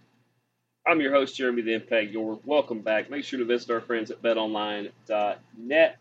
[0.85, 2.39] I'm your host, Jeremy the Impact York.
[2.43, 3.09] Welcome back.
[3.09, 5.97] Make sure to visit our friends at betonline.net.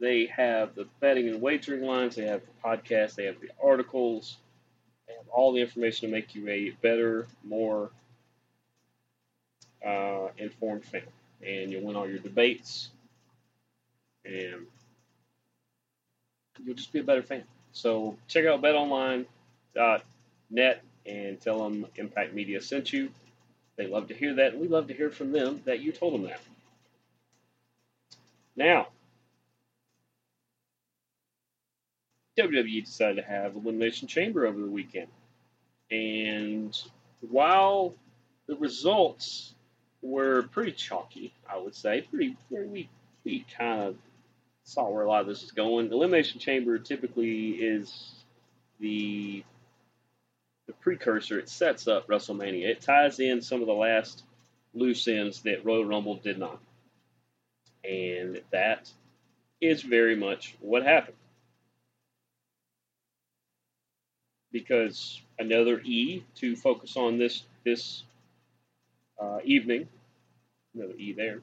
[0.00, 4.38] They have the betting and wagering lines, they have the podcast, they have the articles,
[5.06, 7.90] they have all the information to make you a better, more
[9.86, 11.02] uh, informed fan.
[11.46, 12.90] And you'll win all your debates,
[14.24, 14.66] and
[16.64, 17.44] you'll just be a better fan.
[17.72, 19.26] So check out betonline.net
[21.06, 23.10] and tell them Impact Media sent you.
[23.76, 26.14] They love to hear that, and we love to hear from them that you told
[26.14, 26.40] them that.
[28.56, 28.88] Now,
[32.38, 35.08] WWE decided to have Elimination Chamber over the weekend.
[35.90, 36.76] And
[37.20, 37.94] while
[38.46, 39.54] the results
[40.02, 42.88] were pretty chalky, I would say, pretty we
[43.24, 43.96] we kind of
[44.64, 45.92] saw where a lot of this is going.
[45.92, 48.12] Elimination Chamber typically is
[48.80, 49.44] the
[50.66, 51.38] the precursor.
[51.38, 52.68] It sets up WrestleMania.
[52.68, 54.22] It ties in some of the last
[54.72, 56.58] loose ends that Royal Rumble did not.
[57.84, 58.90] And that
[59.60, 61.16] is very much what happened.
[64.52, 68.04] Because another E to focus on this this
[69.20, 69.88] uh, evening,
[70.74, 71.40] another E there,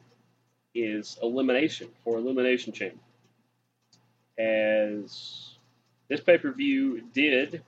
[0.73, 2.99] is elimination for Elimination Chamber.
[4.37, 5.49] As
[6.07, 7.61] this pay per view did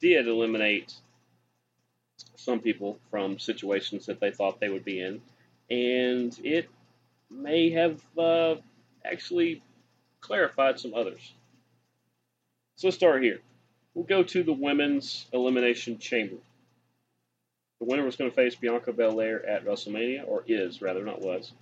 [0.00, 0.94] did eliminate
[2.36, 5.20] some people from situations that they thought they would be in,
[5.70, 6.68] and it
[7.30, 8.56] may have uh,
[9.04, 9.62] actually
[10.20, 11.34] clarified some others.
[12.76, 13.40] So let's start here.
[13.94, 16.36] We'll go to the women's elimination chamber.
[17.80, 21.52] The winner was going to face Bianca Belair at WrestleMania, or is rather, not was.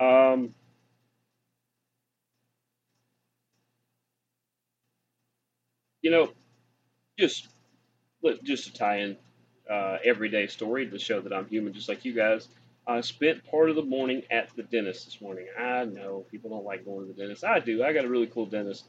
[0.00, 0.54] Um,
[6.02, 6.32] you know,
[7.18, 7.48] just
[8.44, 9.16] just to tie in
[9.70, 12.48] uh, everyday story to show that I'm human, just like you guys.
[12.86, 15.46] I spent part of the morning at the dentist this morning.
[15.58, 17.44] I know people don't like going to the dentist.
[17.44, 17.84] I do.
[17.84, 18.84] I got a really cool dentist.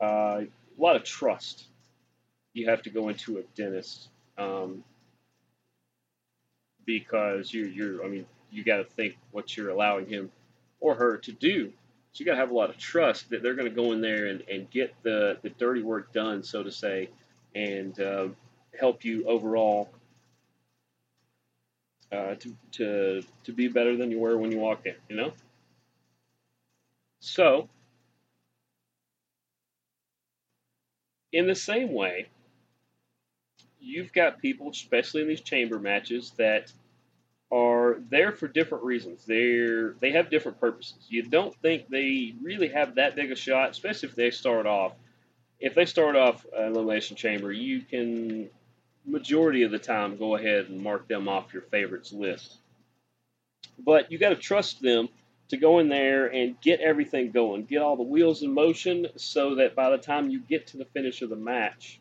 [0.00, 1.66] Uh, a lot of trust.
[2.54, 4.08] You have to go into a dentist
[4.38, 4.82] um,
[6.86, 8.04] because you're, you're.
[8.04, 10.30] I mean, you got to think what you're allowing him
[10.80, 11.72] or her to do.
[12.12, 14.00] So you got to have a lot of trust that they're going to go in
[14.00, 17.08] there and, and get the, the dirty work done, so to say,
[17.54, 18.28] and uh,
[18.78, 19.90] help you overall
[22.12, 25.32] uh, to, to, to be better than you were when you walked in, you know?
[27.20, 27.68] So,
[31.32, 32.26] in the same way,
[33.78, 36.72] you've got people, especially in these chamber matches, that
[37.52, 39.24] are there for different reasons.
[39.24, 40.98] They're they have different purposes.
[41.08, 44.92] You don't think they really have that big a shot, especially if they start off.
[45.60, 48.48] If they start off an elimination chamber, you can
[49.04, 52.56] majority of the time go ahead and mark them off your favorites list.
[53.78, 55.08] But you got to trust them
[55.48, 59.56] to go in there and get everything going, get all the wheels in motion, so
[59.56, 62.00] that by the time you get to the finish of the match,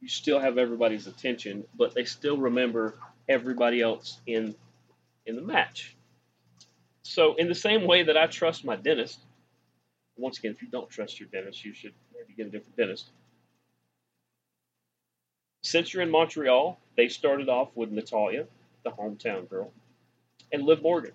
[0.00, 4.54] you still have everybody's attention, but they still remember everybody else in
[5.26, 5.96] in the match.
[7.02, 9.18] So, in the same way that I trust my dentist,
[10.16, 13.10] once again, if you don't trust your dentist, you should maybe get a different dentist.
[15.62, 18.46] Since you're in Montreal, they started off with Natalya,
[18.84, 19.72] the hometown girl,
[20.52, 21.12] and Liv Morgan.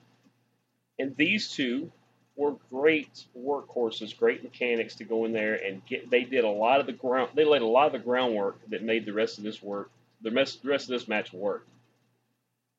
[1.00, 1.92] And these two
[2.36, 6.10] were great workhorses, great mechanics to go in there and get.
[6.10, 7.32] They did a lot of the ground.
[7.34, 9.90] They laid a lot of the groundwork that made the rest of this work.
[10.22, 11.66] The rest, the rest of this match work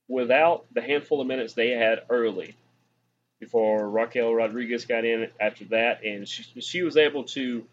[0.08, 2.54] without the handful of minutes they had early
[3.42, 7.64] before Raquel Rodriguez got in after that, and she, she was able to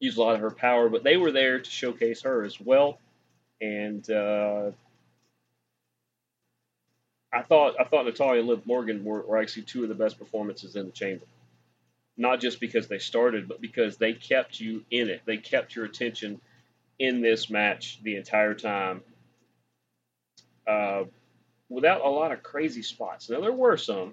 [0.00, 2.98] use a lot of her power, but they were there to showcase her as well.
[3.62, 4.72] And uh,
[7.32, 10.18] I thought I thought Natalya and Liv Morgan were, were actually two of the best
[10.18, 11.24] performances in the chamber.
[12.18, 15.22] Not just because they started, but because they kept you in it.
[15.24, 16.38] They kept your attention
[16.98, 19.00] in this match the entire time
[20.66, 21.04] uh,
[21.70, 23.30] without a lot of crazy spots.
[23.30, 24.12] Now there were some,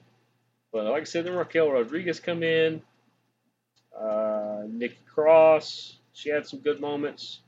[0.78, 2.84] but like I said, then Raquel Rodriguez come in,
[4.00, 7.40] uh, Nikki Cross, she had some good moments.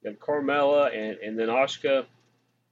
[0.00, 2.06] You had Carmella and, and then Asuka,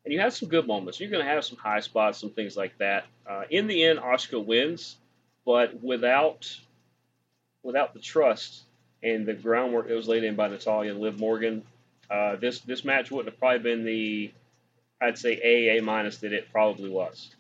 [0.05, 0.99] and you had some good moments.
[0.99, 3.05] You're going to have some high spots, some things like that.
[3.29, 4.97] Uh, in the end, Asuka wins,
[5.45, 6.51] but without
[7.63, 8.63] without the trust
[9.03, 11.63] and the groundwork that was laid in by Natalya and Liv Morgan,
[12.11, 14.33] uh, this this match wouldn't have probably been the
[14.99, 17.35] I'd say A, A minus that it probably was.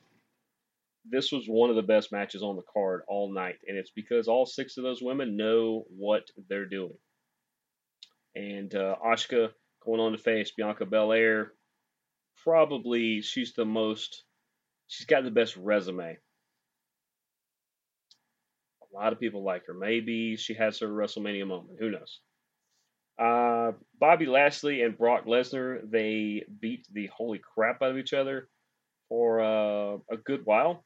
[1.10, 4.28] This was one of the best matches on the card all night, and it's because
[4.28, 6.96] all six of those women know what they're doing.
[8.34, 9.50] And uh, Asuka
[9.84, 11.52] going on to face Bianca Belair,
[12.44, 14.24] probably she's the most,
[14.86, 16.18] she's got the best resume.
[18.82, 19.74] A lot of people like her.
[19.74, 21.78] Maybe she has her WrestleMania moment.
[21.80, 22.20] Who knows?
[23.18, 28.48] Uh, Bobby Lashley and Brock Lesnar, they beat the holy crap out of each other
[29.08, 30.84] for uh, a good while.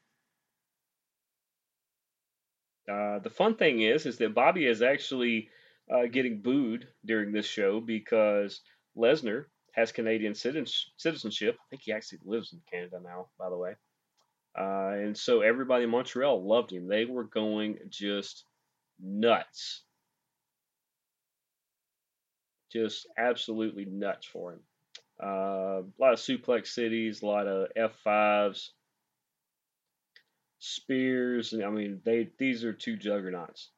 [2.91, 5.49] Uh, the fun thing is, is that Bobby is actually
[5.93, 8.61] uh, getting booed during this show because
[8.97, 11.57] Lesnar has Canadian citizenship.
[11.61, 13.75] I think he actually lives in Canada now, by the way.
[14.59, 16.87] Uh, and so everybody in Montreal loved him.
[16.87, 18.45] They were going just
[19.01, 19.85] nuts
[22.73, 24.61] just absolutely nuts for him.
[25.23, 28.71] Uh, a lot of suplex cities, a lot of F5s,
[30.63, 31.53] spears.
[31.53, 33.71] And I mean, they these are two juggernauts.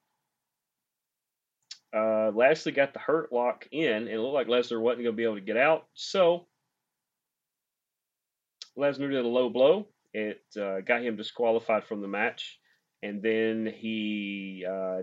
[1.97, 5.17] Uh, Lashley got the hurt lock in, and it looked like Lesnar wasn't going to
[5.17, 5.87] be able to get out.
[5.95, 6.47] So
[8.77, 9.87] Lesnar did a low blow.
[10.13, 12.59] It uh, got him disqualified from the match,
[13.03, 15.03] and then he uh,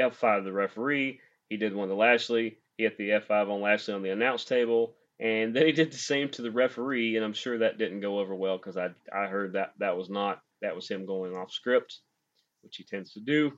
[0.00, 1.20] F5 the referee.
[1.48, 2.58] He did one to Lashley.
[2.76, 5.98] He hit the F5 on Lashley on the announce table, and then he did the
[5.98, 9.26] same to the referee, and I'm sure that didn't go over well because I I
[9.26, 11.98] heard that that was not that was him going off script,
[12.62, 13.52] which he tends to do.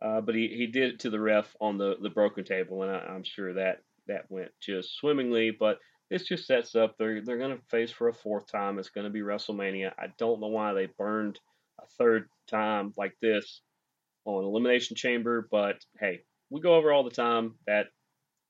[0.00, 2.90] Uh, but he, he did it to the ref on the, the broken table, and
[2.90, 5.52] I, am sure that that went just swimmingly.
[5.52, 5.78] But
[6.10, 8.78] this just sets up they're they're going to face for a fourth time.
[8.78, 9.92] It's going to be WrestleMania.
[9.96, 11.38] I don't know why they burned
[11.80, 13.62] a third time like this
[14.24, 17.86] on Elimination Chamber, but hey, we go over all the time that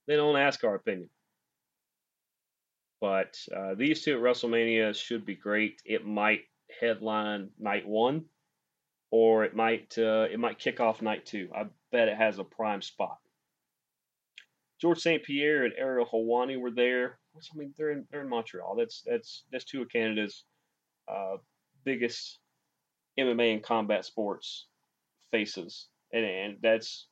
[0.09, 1.11] they don't ask our opinion.
[3.01, 5.83] But uh, these two at WrestleMania should be great.
[5.85, 6.43] It might
[6.81, 8.25] headline night one,
[9.11, 11.49] or it might uh, it might kick off night two.
[11.55, 13.19] I bet it has a prime spot.
[14.81, 15.23] Georges St.
[15.23, 17.19] Pierre and Ariel Helwani were there.
[17.37, 18.75] I mean, they're in they're in Montreal.
[18.77, 20.45] That's that's that's two of Canada's
[21.09, 21.37] uh,
[21.85, 22.39] biggest
[23.19, 24.67] MMA and combat sports
[25.31, 27.07] faces, and, and that's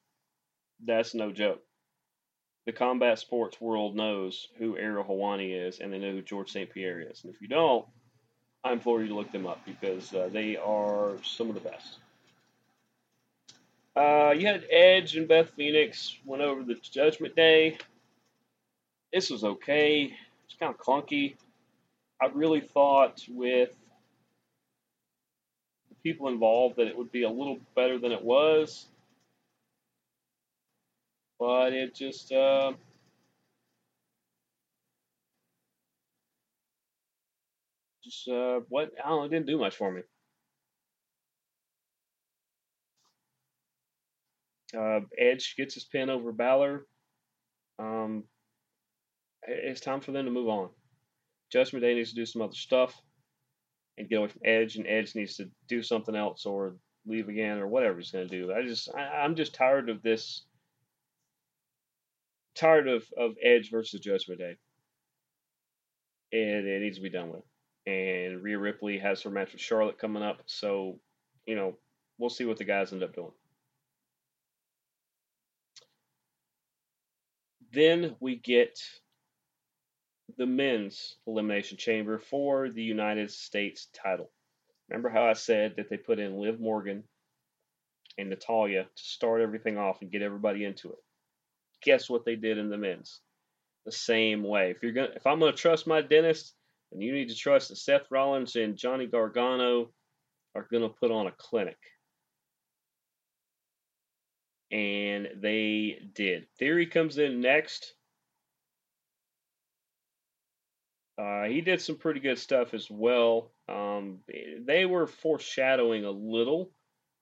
[0.84, 1.62] that's no joke.
[2.66, 6.70] The combat sports world knows who Ariel Helwani is, and they know who Georges St.
[6.70, 7.24] Pierre is.
[7.24, 7.86] And if you don't,
[8.62, 11.98] I implore you to look them up because uh, they are some of the best.
[13.96, 17.78] Uh, you had Edge and Beth Phoenix went over the Judgment Day.
[19.12, 20.14] This was okay.
[20.44, 21.34] It's kind of clunky.
[22.20, 23.70] I really thought with
[25.88, 28.86] the people involved that it would be a little better than it was,
[31.38, 32.30] but it just.
[32.30, 32.72] Uh,
[38.10, 40.02] just uh, what I don't know, it didn't do much for me.
[44.76, 46.86] Uh, Edge gets his pin over Balor.
[47.78, 48.24] Um,
[49.46, 50.70] it's time for them to move on.
[51.50, 52.94] Judgment Day needs to do some other stuff
[53.98, 57.58] and get away from Edge, and Edge needs to do something else or leave again
[57.58, 58.52] or whatever he's going to do.
[58.52, 60.44] I just, I, am just tired of this.
[62.54, 64.56] Tired of, of Edge versus Judgment Day.
[66.32, 67.42] And it needs to be done with.
[67.86, 70.98] And Rhea Ripley has her match with Charlotte coming up, so
[71.46, 71.76] you know
[72.18, 73.32] we'll see what the guys end up doing.
[77.72, 78.80] Then we get
[80.36, 84.30] the men's elimination chamber for the United States title.
[84.88, 87.04] Remember how I said that they put in Liv Morgan
[88.18, 90.98] and Natalya to start everything off and get everybody into it.
[91.82, 93.20] Guess what they did in the men's?
[93.86, 94.70] The same way.
[94.70, 96.54] If you're gonna, if I'm gonna trust my dentist,
[96.90, 99.90] then you need to trust that Seth Rollins and Johnny Gargano
[100.54, 101.78] are gonna put on a clinic
[104.70, 106.46] and they did.
[106.58, 107.94] Theory comes in next.
[111.18, 113.52] Uh, he did some pretty good stuff as well.
[113.68, 114.20] Um,
[114.64, 116.70] they were foreshadowing a little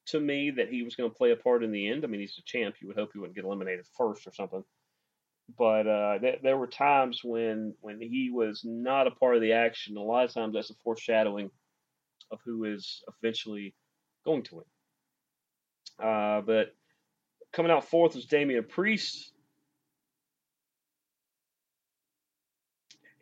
[0.06, 2.04] to me that he was going to play a part in the end.
[2.04, 2.76] I mean, he's a champ.
[2.80, 4.62] You would hope he wouldn't get eliminated first or something.
[5.56, 9.52] But uh, th- there were times when when he was not a part of the
[9.52, 9.96] action.
[9.96, 11.50] A lot of times that's a foreshadowing
[12.30, 13.74] of who is eventually
[14.24, 14.64] going to win.
[16.06, 16.74] Uh, but
[17.52, 19.32] Coming out fourth was Damian Priest.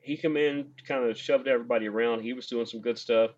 [0.00, 2.22] He come in, kind of shoved everybody around.
[2.22, 3.30] He was doing some good stuff.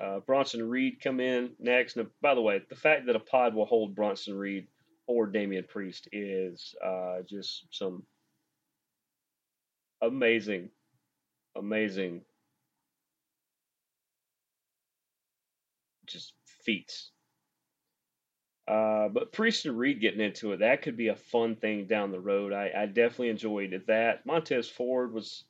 [0.00, 1.96] Uh, Bronson Reed come in next.
[1.96, 4.68] And by the way, the fact that a pod will hold Bronson Reed
[5.08, 8.04] or Damian Priest is uh, just some
[10.02, 10.68] amazing,
[11.56, 12.20] amazing,
[16.06, 16.34] just
[16.64, 17.10] feats.
[18.68, 22.12] Uh, but Priest and Reed getting into it, that could be a fun thing down
[22.12, 22.52] the road.
[22.52, 24.26] I, I definitely enjoyed that.
[24.26, 25.44] Montez Ford was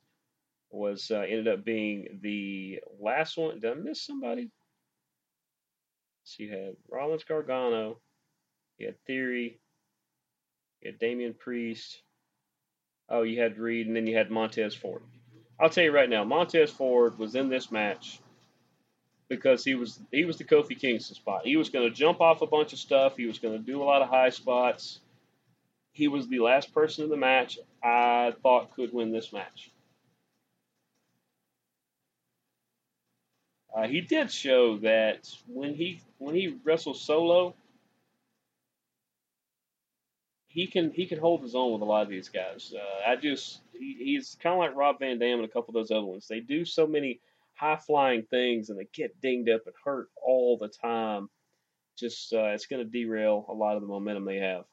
[0.71, 3.59] was uh, ended up being the last one.
[3.59, 4.49] Did I miss somebody?
[6.23, 7.99] So you had Rollins Gargano,
[8.79, 9.59] you had Theory,
[10.81, 12.01] you had Damian Priest.
[13.09, 15.01] Oh, you had Reed, and then you had Montez Ford.
[15.59, 18.19] I'll tell you right now, Montez Ford was in this match
[19.27, 21.41] because he was he was the Kofi Kingston spot.
[21.45, 23.17] He was going to jump off a bunch of stuff.
[23.17, 24.99] He was going to do a lot of high spots.
[25.91, 29.71] He was the last person in the match I thought could win this match.
[33.75, 37.53] Uh, he did show that when he when he wrestles solo,
[40.59, 42.73] he can he can hold his own with a lot of these guys.
[42.75, 45.75] Uh, I just he, he's kind of like Rob Van Dam and a couple of
[45.75, 46.27] those other ones.
[46.27, 47.21] They do so many
[47.53, 51.29] high flying things and they get dinged up and hurt all the time.
[51.97, 54.65] Just uh, it's going to derail a lot of the momentum they have.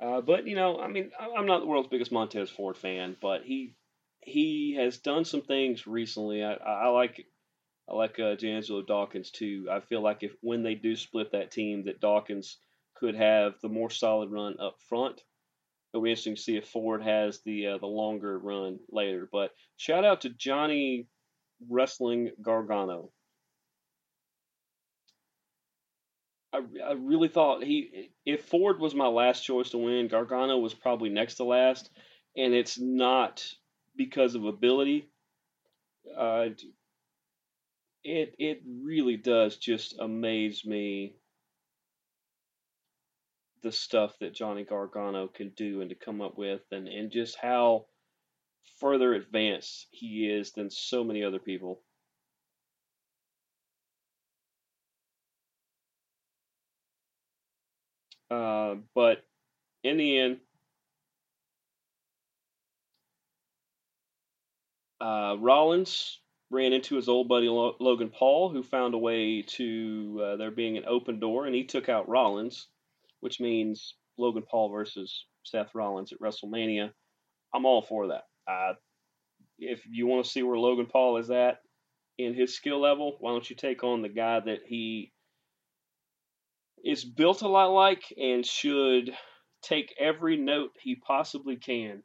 [0.00, 3.44] Uh, but you know, I mean, I'm not the world's biggest Montez Ford fan, but
[3.44, 3.74] he
[4.18, 6.42] he has done some things recently.
[6.42, 7.24] I, I like
[7.92, 9.68] I like uh, D'Angelo Dawkins too.
[9.70, 12.56] I feel like if when they do split that team, that Dawkins
[12.94, 15.22] could have the more solid run up front
[15.92, 19.28] it'll be interesting to see if Ford has the uh, the longer run later.
[19.30, 21.06] But shout out to Johnny
[21.68, 23.10] Wrestling Gargano.
[26.52, 30.74] I, I really thought he if Ford was my last choice to win, Gargano was
[30.74, 31.90] probably next to last,
[32.36, 33.46] and it's not
[33.96, 35.08] because of ability.
[36.16, 36.48] Uh,
[38.04, 41.14] it it really does just amaze me
[43.62, 47.36] the stuff that Johnny Gargano can do and to come up with, and, and just
[47.40, 47.86] how
[48.80, 51.80] further advanced he is than so many other people.
[58.30, 59.24] Uh, but
[59.84, 60.38] in the end,
[65.00, 66.18] uh, Rollins
[66.52, 70.76] ran into his old buddy Logan Paul, who found a way to uh, there being
[70.76, 72.68] an open door, and he took out Rollins,
[73.20, 76.92] which means Logan Paul versus Seth Rollins at WrestleMania.
[77.54, 78.24] I'm all for that.
[78.46, 78.74] Uh,
[79.58, 81.58] if you want to see where Logan Paul is at
[82.18, 85.10] in his skill level, why don't you take on the guy that he
[86.84, 89.14] is built a lot like and should
[89.62, 92.02] take every note he possibly can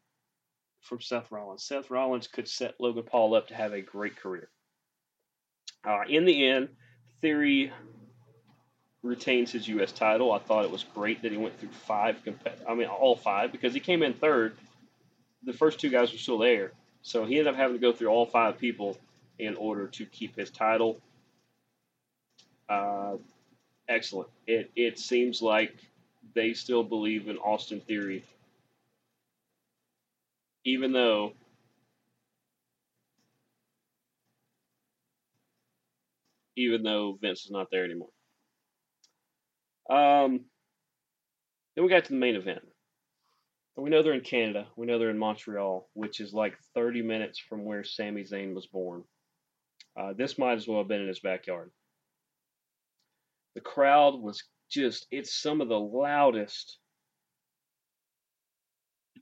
[0.82, 1.64] from Seth Rollins.
[1.64, 4.50] Seth Rollins could set Logan Paul up to have a great career.
[5.86, 6.70] Uh, in the end,
[7.22, 7.72] Theory
[9.04, 9.92] retains his U.S.
[9.92, 10.32] title.
[10.32, 12.18] I thought it was great that he went through five,
[12.68, 14.56] I mean, all five, because he came in third.
[15.44, 16.74] The first two guys were still there.
[17.02, 18.98] So he ended up having to go through all five people
[19.40, 21.00] in order to keep his title.
[22.68, 23.18] Uh,
[23.88, 24.30] excellent.
[24.46, 25.76] It, it seems like
[26.34, 28.24] they still believe in Austin Theory
[30.68, 31.32] even though
[36.58, 38.10] even though Vince is not there anymore.
[39.90, 40.42] Um,
[41.76, 42.60] then we got to the main event.
[43.78, 44.68] And we know they're in Canada.
[44.76, 48.66] We know they're in Montreal, which is like 30 minutes from where Sami Zayn was
[48.66, 49.04] born.
[49.98, 51.72] Uh, this might as well have been in his backyard.
[53.56, 56.80] The crowd was just, it's some of the loudest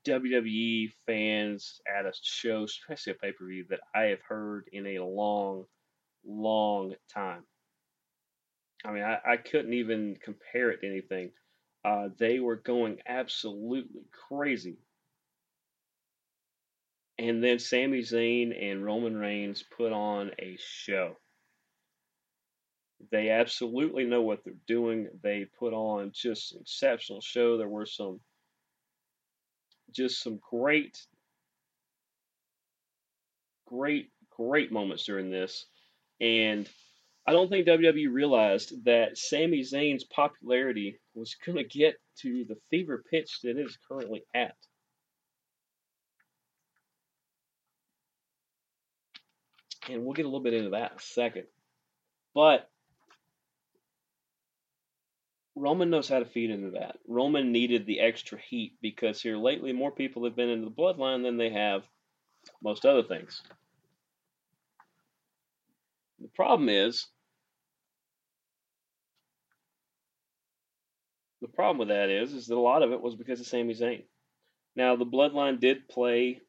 [0.04, 4.86] WWE fans at a show, especially a pay per view, that I have heard in
[4.88, 5.66] a long,
[6.26, 7.44] long time.
[8.86, 11.32] I mean, I, I couldn't even compare it to anything.
[11.84, 14.78] Uh, they were going absolutely crazy.
[17.18, 21.16] And then Sami Zayn and Roman Reigns put on a show.
[23.12, 25.10] They absolutely know what they're doing.
[25.22, 27.58] They put on just an exceptional show.
[27.58, 28.20] There were some
[29.96, 30.98] just some great,
[33.68, 35.66] great, great moments during this.
[36.20, 36.70] And
[37.28, 42.58] I don't think WWE realized that Sami Zayn's popularity was going to get to the
[42.70, 44.56] fever pitch that it is currently at.
[49.90, 51.46] And we'll get a little bit into that in a second.
[52.34, 52.70] But
[55.56, 56.98] Roman knows how to feed into that.
[57.08, 61.24] Roman needed the extra heat because here lately more people have been into the bloodline
[61.24, 61.84] than they have
[62.62, 63.42] most other things.
[66.20, 67.08] The problem is
[71.42, 73.74] the problem with that is is that a lot of it was because of Sami
[73.74, 74.04] Zayn.
[74.76, 76.42] Now the bloodline did play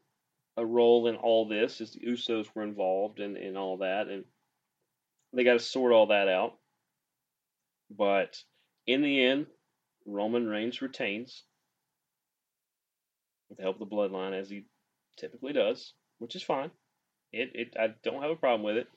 [0.57, 4.25] a role in all this as the Usos were involved and, and all that and
[5.33, 6.55] they got to sort all that out.
[7.91, 8.43] But
[8.87, 9.47] in the end,
[10.07, 11.43] Roman Reigns retains
[13.49, 14.65] with the help of the bloodline, as he
[15.17, 16.71] typically does, which is fine.
[17.33, 18.89] It, it I don't have a problem with it.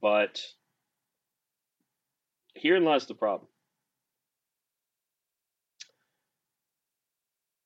[0.00, 0.42] But
[2.54, 3.48] herein lies the problem.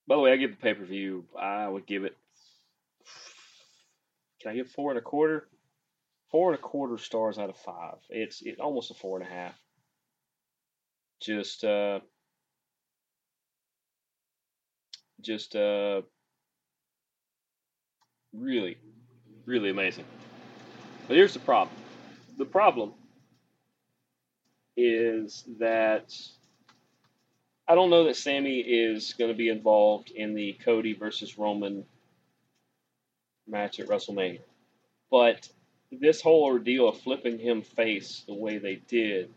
[0.06, 1.24] By the way, I give the pay per view.
[1.40, 2.16] I would give it.
[4.40, 5.48] Can I give four and a quarter?
[6.30, 7.98] Four and a quarter stars out of five.
[8.10, 9.54] It's it, almost a four and a half.
[11.20, 12.00] Just uh,
[15.20, 16.02] just uh,
[18.32, 18.76] really,
[19.46, 20.04] really amazing.
[21.06, 21.76] But here's the problem.
[22.36, 22.92] The problem
[24.76, 26.12] is that
[27.66, 31.84] I don't know that Sami is going to be involved in the Cody versus Roman
[33.46, 34.40] match at WrestleMania.
[35.10, 35.48] But
[36.00, 39.32] this whole ordeal of flipping him face the way they did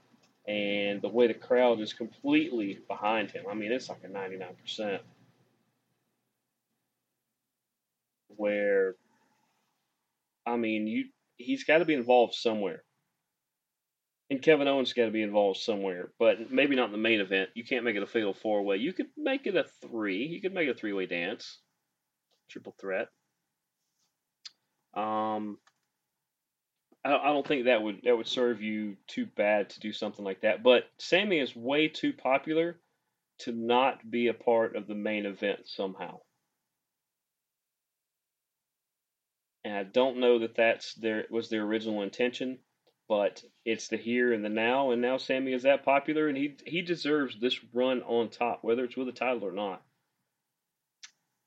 [0.47, 3.45] and the way the crowd is completely behind him.
[3.49, 4.99] I mean, it's like a 99%.
[8.29, 8.95] Where,
[10.45, 11.05] I mean, you
[11.37, 12.83] he's got to be involved somewhere.
[14.29, 17.49] And Kevin Owens got to be involved somewhere, but maybe not in the main event.
[17.53, 18.75] You can't make it a fatal four way.
[18.77, 20.25] You could make it a three.
[20.25, 21.59] You could make it a three way dance,
[22.49, 23.07] triple threat.
[24.93, 25.59] Um,
[27.05, 30.41] I don't think that would that would serve you too bad to do something like
[30.41, 30.63] that.
[30.63, 32.79] But Sami is way too popular
[33.39, 36.19] to not be a part of the main event somehow.
[39.63, 42.59] And I don't know that that's their was their original intention.
[43.07, 46.55] but it's the here and the now, and now Sami is that popular, and he
[46.65, 49.81] he deserves this run on top, whether it's with a title or not.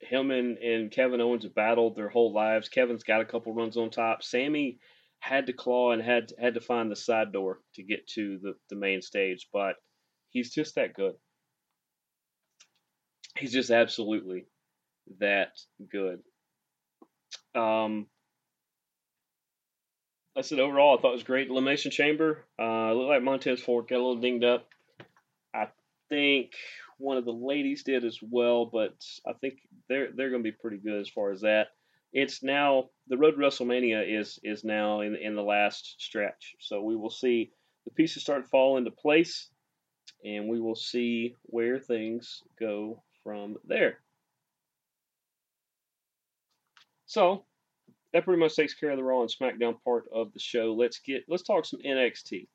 [0.01, 2.70] Him and, and Kevin Owens have battled their whole lives.
[2.70, 4.22] Kevin's got a couple runs on top.
[4.22, 4.78] Sami
[5.20, 8.54] had to claw and had had to find the side door to get to the,
[8.70, 9.76] the main stage, but
[10.30, 11.14] he's just that good.
[13.38, 14.46] He's just absolutely
[15.18, 15.52] that
[15.90, 16.20] good.
[17.54, 18.06] Um,
[20.36, 21.48] I said overall, I thought it was great.
[21.48, 22.44] Elimination Chamber.
[22.58, 24.68] Uh, looked like Montez Ford got a little dinged up.
[25.54, 25.68] I
[26.08, 26.52] think
[26.98, 28.94] one of the ladies did as well, but
[29.26, 29.54] I think
[29.88, 31.68] they're they're going to be pretty good as far as that.
[32.12, 36.82] It's now the road to WrestleMania is is now in in the last stretch, so
[36.82, 37.52] we will see
[37.84, 39.48] the pieces start to fall into place,
[40.24, 44.00] and we will see where things go from there.
[47.06, 47.44] So
[48.12, 50.74] that pretty much takes care of the Raw and SmackDown part of the show.
[50.74, 52.48] Let's get let's talk some NXT.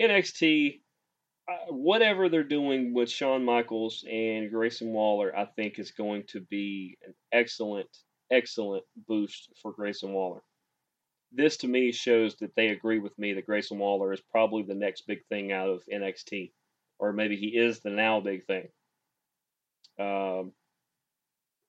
[0.00, 0.80] NXT,
[1.48, 6.40] uh, whatever they're doing with Shawn Michaels and Grayson Waller, I think is going to
[6.40, 7.88] be an excellent,
[8.30, 10.40] excellent boost for Grayson Waller.
[11.32, 14.74] This to me shows that they agree with me that Grayson Waller is probably the
[14.74, 16.52] next big thing out of NXT,
[16.98, 18.68] or maybe he is the now big thing.
[19.98, 20.52] Um,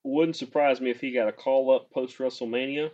[0.03, 2.91] wouldn't surprise me if he got a call up post WrestleMania.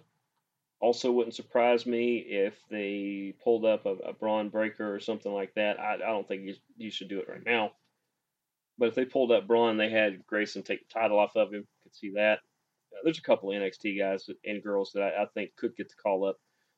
[0.79, 5.53] Also, wouldn't surprise me if they pulled up a, a Bron Breakker or something like
[5.55, 5.79] that.
[5.79, 7.71] I, I don't think you, you should do it right now.
[8.77, 11.65] But if they pulled up Bron, they had Grayson take the title off of him.
[11.83, 12.39] Could see that.
[13.03, 16.25] There's a couple NXT guys and girls that I, I think could get the call
[16.25, 16.37] up.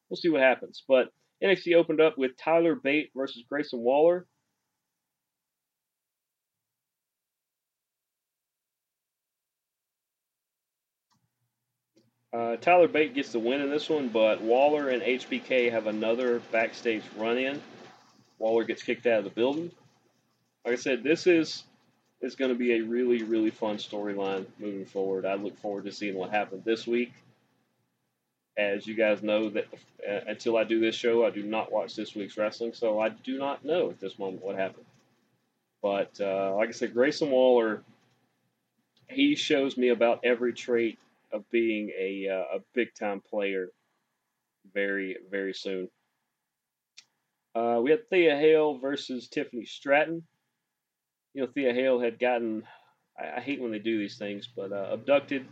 [0.10, 0.84] We'll see what happens.
[0.88, 1.10] But
[1.44, 4.28] NXT opened up with Tyler Bate versus Grayson Waller.
[12.34, 16.40] Uh, Tyler Bate gets the win in this one, but Waller and HBK have another
[16.52, 17.62] backstage run in.
[18.40, 19.72] Waller gets kicked out of the building.
[20.66, 21.64] Like I said, this is
[22.26, 25.26] is going to be a really, really fun storyline moving forward.
[25.26, 27.14] I look forward to seeing what happens this week.
[28.58, 29.66] As you guys know, that
[30.10, 33.10] uh, until I do this show, I do not watch this week's wrestling, so I
[33.10, 34.86] do not know at this moment what happened.
[35.84, 37.84] But uh, like I said, Grayson Waller,
[39.08, 40.98] he shows me about every trait
[41.32, 43.68] of being a uh, a big time player
[44.74, 45.90] very very soon.
[47.54, 50.24] Uh, we had Thea Hale versus Tiffany Stratton.
[51.36, 52.64] You know, Thea Hale had gotten
[53.20, 55.46] I, I hate when they do these things, but uh, abducted,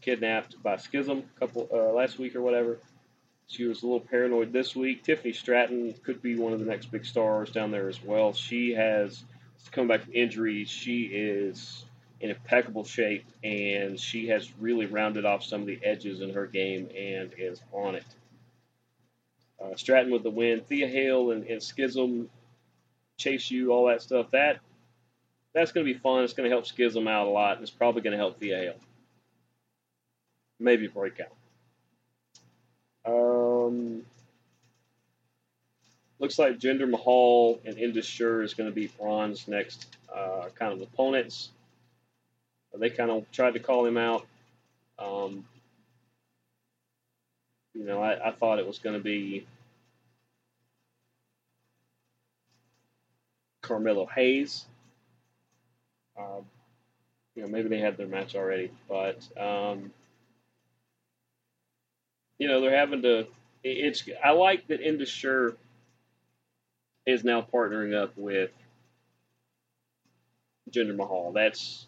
[0.00, 2.78] kidnapped by Schism a couple uh, last week or whatever.
[3.46, 5.04] She was a little paranoid this week.
[5.04, 8.32] Tiffany Stratton could be one of the next big stars down there as well.
[8.32, 9.24] She has
[9.70, 10.68] come back from injuries.
[10.70, 11.84] She is
[12.20, 16.46] in impeccable shape, and she has really rounded off some of the edges in her
[16.46, 18.04] game and is on it.
[19.62, 20.62] Uh, Stratton with the win.
[20.62, 22.30] Thea Hale and, and Schism
[23.18, 24.30] chase you, all that stuff.
[24.30, 24.60] That
[25.54, 26.24] that's going to be fun.
[26.24, 27.56] It's going to help Schism out a lot.
[27.56, 28.74] and It's probably going to help Hale.
[30.58, 31.32] Maybe breakout.
[33.04, 34.02] Um,
[36.18, 40.72] looks like Jinder Mahal and Indus Sher is going to be Bron's next uh, kind
[40.72, 41.50] of opponents.
[42.74, 44.26] They kind of tried to call him out.
[44.98, 45.44] Um,
[47.74, 49.46] you know, I, I thought it was going to be
[53.60, 54.66] Carmelo Hayes.
[56.22, 56.42] Uh,
[57.34, 59.90] you know, maybe they had their match already, but um,
[62.38, 63.26] you know, they're having to.
[63.64, 64.08] It's.
[64.24, 65.56] I like that Indus Sher
[67.06, 68.50] is now partnering up with
[70.70, 71.32] Jinder Mahal.
[71.32, 71.86] That's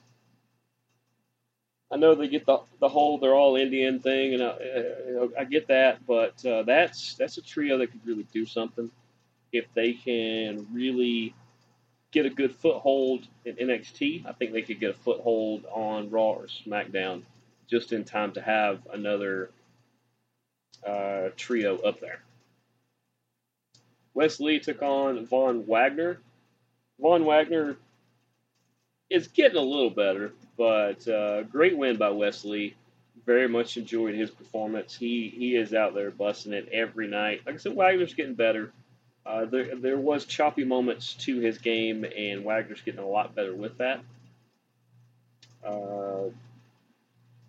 [1.94, 5.68] I know they get the the whole they're all Indian thing, and I, I get
[5.68, 8.90] that, but uh, that's that's a trio that could really do something
[9.52, 11.34] if they can really
[12.14, 14.24] get a good foothold in NXT.
[14.24, 17.22] I think they could get a foothold on Raw or SmackDown
[17.68, 19.50] just in time to have another
[20.86, 22.20] uh, trio up there.
[24.14, 26.20] Wes Lee took on Von Wagner.
[27.00, 27.76] Von Wagner
[29.10, 32.76] is getting a little better, but uh, great win by Wes Lee.
[33.26, 34.94] Very much enjoyed his performance.
[34.94, 37.40] He he is out there busting it every night.
[37.44, 38.70] Like I said, Wagner's getting better.
[39.26, 43.54] Uh, there there was choppy moments to his game, and Wagner's getting a lot better
[43.54, 44.00] with that.
[45.64, 46.30] Uh,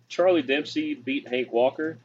[0.08, 1.98] Charlie Dempsey beat Hank Walker,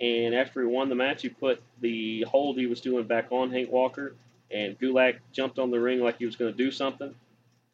[0.00, 3.52] and after he won the match, he put the hold he was doing back on
[3.52, 4.14] Hank Walker,
[4.50, 7.14] and Gulak jumped on the ring like he was going to do something,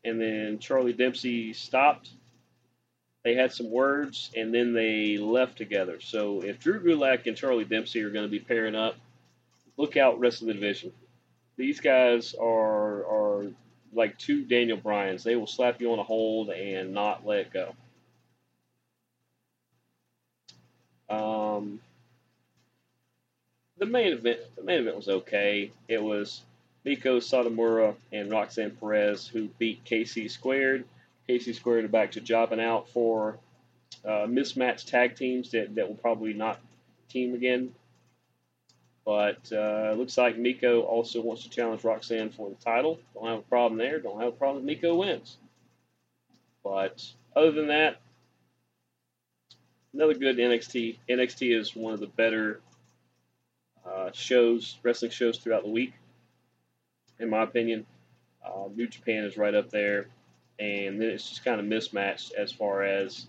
[0.05, 2.11] and then Charlie Dempsey stopped
[3.23, 6.01] they had some words, and then they left together.
[6.01, 8.97] So if Drew Gulak and Charlie Dempsey are going to be pairing up,
[9.77, 10.93] look out rest of the division.
[11.57, 13.47] These guys are are
[13.93, 15.25] like two Daniel Bryans.
[15.25, 17.75] They will slap you on a hold and not let go.
[21.09, 21.81] Um,
[23.79, 25.73] the main event, the main event was okay.
[25.89, 26.43] It was
[26.87, 30.85] Meiko Satomura and Roxanne Perez who beat KC Squared.
[31.29, 33.39] KC Squared are back to jobbing out for
[34.05, 36.61] uh, mismatched tag teams that, that will probably not
[37.09, 37.75] team again.
[39.05, 42.99] But uh, looks like Meiko also wants to challenge Roxanne for the title.
[43.15, 43.99] Don't have a problem there.
[43.99, 45.39] Don't have a problem if Meiko wins.
[46.63, 48.01] But other than that,
[49.95, 50.99] another good NXT.
[51.09, 52.61] NXT is one of the better
[53.87, 55.95] uh, shows, wrestling shows throughout the week,
[57.19, 57.87] in my opinion.
[58.45, 60.09] Uh, New Japan is right up there,
[60.59, 63.27] and then it's just kind of mismatched as far as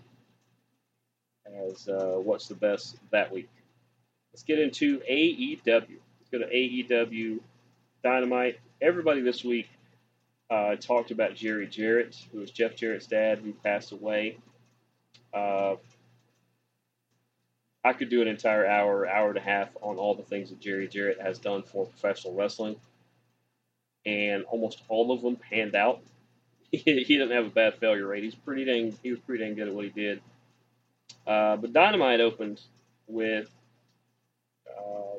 [1.68, 3.48] as uh, what's the best that week.
[4.32, 5.66] Let's get into AEW.
[5.66, 7.40] Let's go to AEW
[8.02, 8.58] Dynamite.
[8.80, 9.68] Everybody this week
[10.50, 14.38] uh, talked about Jerry Jarrett, who was Jeff Jarrett's dad, who passed away.
[15.34, 15.76] Uh,
[17.84, 20.60] I could do an entire hour, hour and a half on all the things that
[20.60, 22.76] Jerry Jarrett has done for professional wrestling,
[24.06, 26.00] and almost all of them panned out.
[26.70, 28.24] he doesn't have a bad failure rate.
[28.24, 28.96] He's pretty dang.
[29.02, 30.22] He was pretty dang good at what he did.
[31.26, 32.62] Uh, but Dynamite opened
[33.06, 33.50] with
[34.78, 35.18] uh,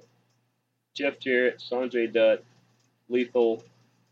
[0.93, 2.43] Jeff Jarrett, Sanjay Dutt,
[3.09, 3.63] Lethal,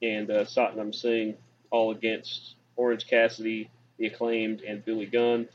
[0.01, 1.35] and uh, Satnam Singh
[1.69, 5.47] all against Orange Cassidy, The Acclaimed, and Billy Gunn.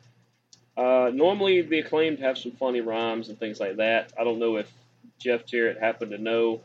[0.77, 4.13] Uh, normally, The Acclaimed have some funny rhymes and things like that.
[4.19, 4.71] I don't know if
[5.19, 6.61] Jeff Jarrett happened to know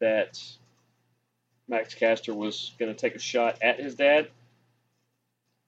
[0.00, 0.40] that
[1.68, 4.28] Max Caster was going to take a shot at his dad.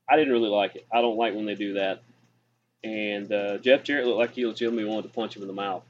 [0.08, 0.86] I didn't really like it.
[0.92, 2.02] I don't like when they do that.
[2.84, 5.82] And uh, Jeff Jarrett looked like he legitimately wanted to punch him in the mouth,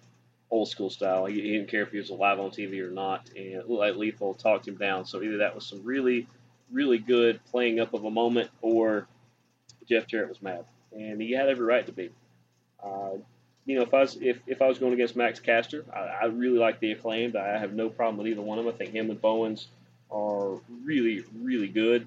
[0.50, 1.26] old school style.
[1.26, 3.30] He, he didn't care if he was alive on TV or not.
[3.36, 5.04] And like Lethal talked him down.
[5.04, 6.26] So either that was some really,
[6.70, 9.06] really good playing up of a moment, or
[9.88, 12.10] Jeff Jarrett was mad, and he had every right to be.
[12.82, 13.18] Uh,
[13.64, 16.24] you know, if I was if, if I was going against Max Caster, I, I
[16.26, 17.36] really like the acclaimed.
[17.36, 18.72] I have no problem with either one of them.
[18.72, 19.68] I think him and Bowens
[20.10, 22.06] are really, really good,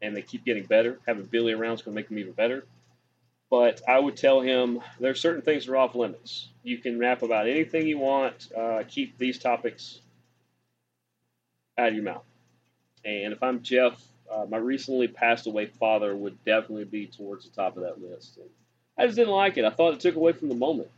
[0.00, 1.00] and they keep getting better.
[1.06, 2.64] Having Billy around is going to make them even better.
[3.50, 6.48] But I would tell him there are certain things that are off limits.
[6.62, 8.48] You can rap about anything you want.
[8.56, 10.00] Uh, keep these topics
[11.78, 12.24] out of your mouth.
[13.04, 17.54] And if I'm Jeff, uh, my recently passed away father would definitely be towards the
[17.54, 18.36] top of that list.
[18.38, 18.50] And
[18.98, 19.64] I just didn't like it.
[19.64, 20.88] I thought it took away from the moment.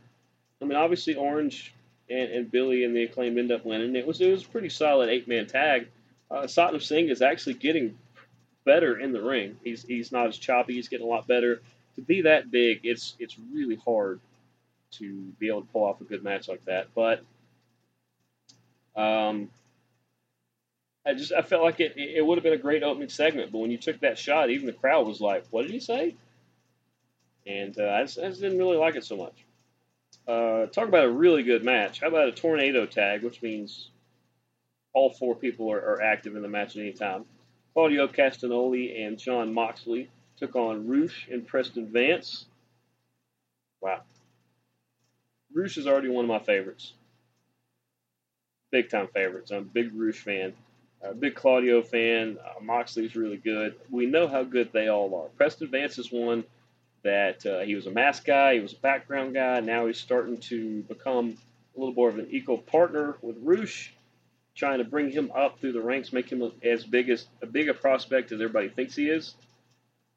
[0.61, 1.73] I mean, obviously Orange
[2.09, 3.95] and, and Billy and the acclaim end up winning.
[3.95, 5.87] It was it was a pretty solid eight man tag.
[6.31, 7.97] Uh, Satnam Singh is actually getting
[8.65, 9.57] better in the ring.
[9.63, 10.73] He's he's not as choppy.
[10.73, 11.61] He's getting a lot better.
[11.99, 14.21] To be that big, it's it's really hard
[14.91, 16.87] to be able to pull off a good match like that.
[16.95, 17.19] But
[18.95, 19.49] um,
[21.05, 23.51] I just I felt like it it would have been a great opening segment.
[23.51, 26.15] But when you took that shot, even the crowd was like, "What did he say?"
[27.45, 29.33] And uh, I, just, I just didn't really like it so much.
[30.25, 31.99] Uh, talk about a really good match.
[31.99, 33.89] How about a tornado tag, which means
[34.93, 37.25] all four people are, are active in the match at any time.
[37.73, 40.09] Claudio Castagnoli and Jon Moxley
[40.39, 42.45] took on Rush and Preston Vance.
[43.81, 44.01] Wow.
[45.53, 46.93] Rush is already one of my favorites.
[48.71, 49.51] Big time favorites.
[49.51, 50.53] I'm a big Rush fan.
[51.01, 52.37] A big Claudio fan.
[52.43, 53.75] Uh, Moxley's really good.
[53.89, 55.29] We know how good they all are.
[55.37, 56.43] Preston Vance is one
[57.03, 59.59] that uh, he was a mask guy, he was a background guy.
[59.61, 61.37] Now he's starting to become
[61.75, 63.93] a little more of an equal partner with Rush
[64.55, 67.69] trying to bring him up through the ranks, make him as big as a big
[67.69, 69.35] a prospect as everybody thinks he is.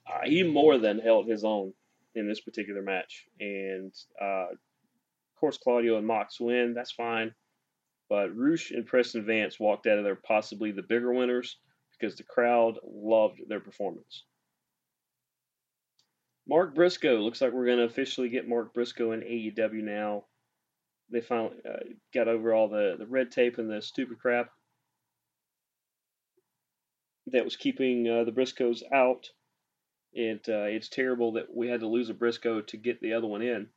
[0.07, 1.73] Uh, he more than held his own
[2.15, 4.59] in this particular match, and uh, of
[5.39, 6.75] course Claudio and Mox win.
[6.75, 7.35] That's fine,
[8.09, 11.57] but Rush and Preston Vance walked out of there possibly the bigger winners
[11.99, 14.25] because the crowd loved their performance.
[16.49, 20.25] Mark Briscoe looks like we're going to officially get Mark Briscoe in AEW now
[21.13, 24.51] they finally uh, got over all the, the red tape and the stupid crap
[27.27, 29.29] that was keeping uh, the Briscoes out.
[30.13, 33.27] It uh, it's terrible that we had to lose a Briscoe to get the other
[33.27, 33.69] one in,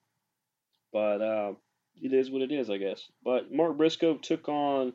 [0.91, 1.53] but uh,
[2.01, 3.09] it is what it is, I guess.
[3.23, 4.93] But Mark Briscoe took on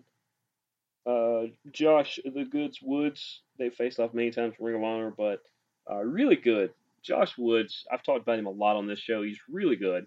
[1.06, 3.40] uh, Josh the Goods Woods.
[3.58, 5.42] They faced off many times Ring of Honor, but
[5.90, 6.72] uh, really good.
[7.02, 9.22] Josh Woods, I've talked about him a lot on this show.
[9.22, 10.06] He's really good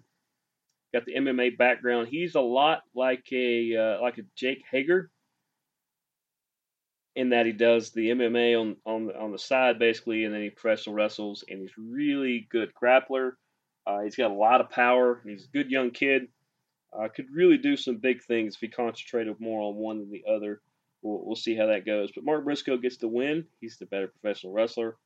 [0.94, 2.08] got the MMA background.
[2.08, 5.10] He's a lot like a uh, like a Jake Hager
[7.16, 10.42] in that he does the MMA on on the, on the side basically, and then
[10.42, 13.32] he professional wrestles, and he's really good grappler.
[13.86, 15.20] Uh, he's got a lot of power.
[15.24, 16.28] He's a good young kid.
[16.98, 20.24] uh, could really do some big things if he concentrated more on one than the
[20.30, 20.60] other.
[21.02, 22.10] We'll, we'll see how that goes.
[22.14, 23.44] But Mark Briscoe gets the win.
[23.60, 24.96] He's the better professional wrestler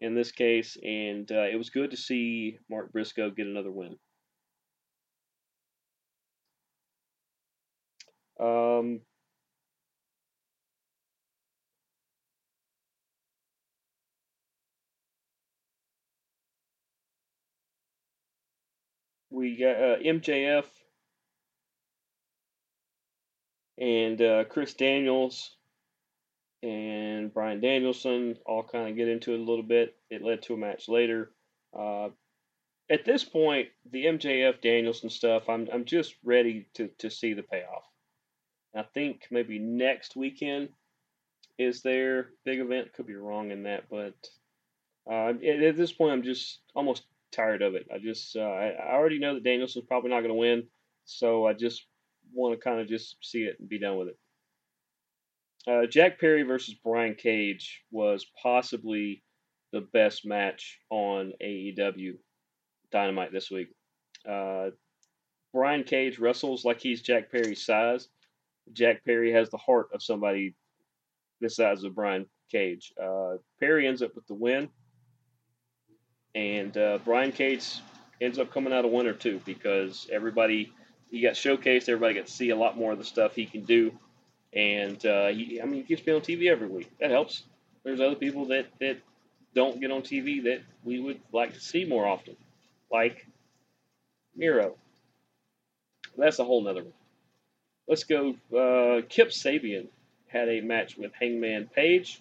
[0.00, 3.96] in this case, and uh, it was good to see Mark Briscoe get another win.
[8.40, 9.00] Um,
[19.30, 20.64] we got uh, MJF
[23.78, 25.56] and uh, Chris Daniels
[26.62, 29.96] and Bryan Danielson all kind of get into it a little bit.
[30.10, 31.30] It led to a match later.
[31.78, 32.08] Uh,
[32.90, 37.42] at this point, the MJF Danielson stuff, I'm I'm just ready to, to see the
[37.42, 37.84] payoff.
[38.74, 40.70] I think maybe next weekend
[41.58, 42.92] is their big event.
[42.94, 44.14] Could be wrong in that, but
[45.10, 47.86] uh, at, this point, I'm just almost tired of it.
[47.92, 50.64] I just uh, I, already know that Danielson's probably not going to win,
[51.04, 51.86] so I just
[52.32, 54.18] want to kind of just see it and be done with it.
[55.66, 59.22] Uh, Jack Perry versus Brian Cage was possibly
[59.72, 62.14] the best match on AEW
[62.90, 63.68] Dynamite this week.
[64.28, 64.70] Uh,
[65.52, 68.08] Brian Cage wrestles like he's Jack Perry's size.
[68.72, 70.54] Jack Perry has the heart of somebody
[71.40, 72.92] the size of Brian Cage.
[73.02, 74.68] Uh, Perry ends up with the win,
[76.34, 77.80] and uh, Brian Cage
[78.20, 80.72] ends up coming out a winner too because everybody
[81.10, 81.88] he got showcased.
[81.88, 83.92] Everybody got to see a lot more of the stuff he can do,
[84.52, 86.90] and uh, he, I mean, he gets to be on TV every week.
[87.00, 87.44] That helps.
[87.84, 88.98] There's other people that that
[89.54, 92.36] don't get on TV that we would like to see more often,
[92.90, 93.26] like
[94.36, 94.76] Miro.
[96.16, 96.92] That's a whole nother one.
[97.86, 98.34] Let's go.
[98.52, 99.86] Uh, Kip Sabian
[100.26, 102.20] had a match with Hangman Page.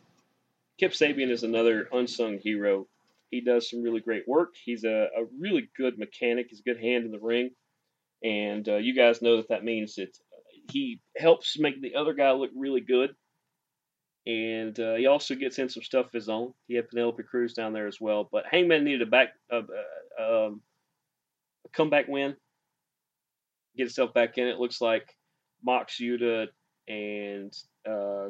[0.77, 2.87] Kip Sabian is another unsung hero.
[3.30, 4.55] He does some really great work.
[4.63, 6.47] He's a, a really good mechanic.
[6.49, 7.51] He's a good hand in the ring.
[8.23, 10.17] And uh, you guys know that that means that
[10.71, 13.11] he helps make the other guy look really good.
[14.25, 16.53] And uh, he also gets in some stuff of his own.
[16.67, 18.28] He had Penelope Cruz down there as well.
[18.30, 19.67] But Hangman needed a back, um,
[20.19, 22.36] a comeback win,
[23.78, 24.47] get himself back in.
[24.47, 25.15] It looks like
[25.63, 26.47] Mox Yuta
[26.88, 27.53] and
[27.89, 28.30] uh,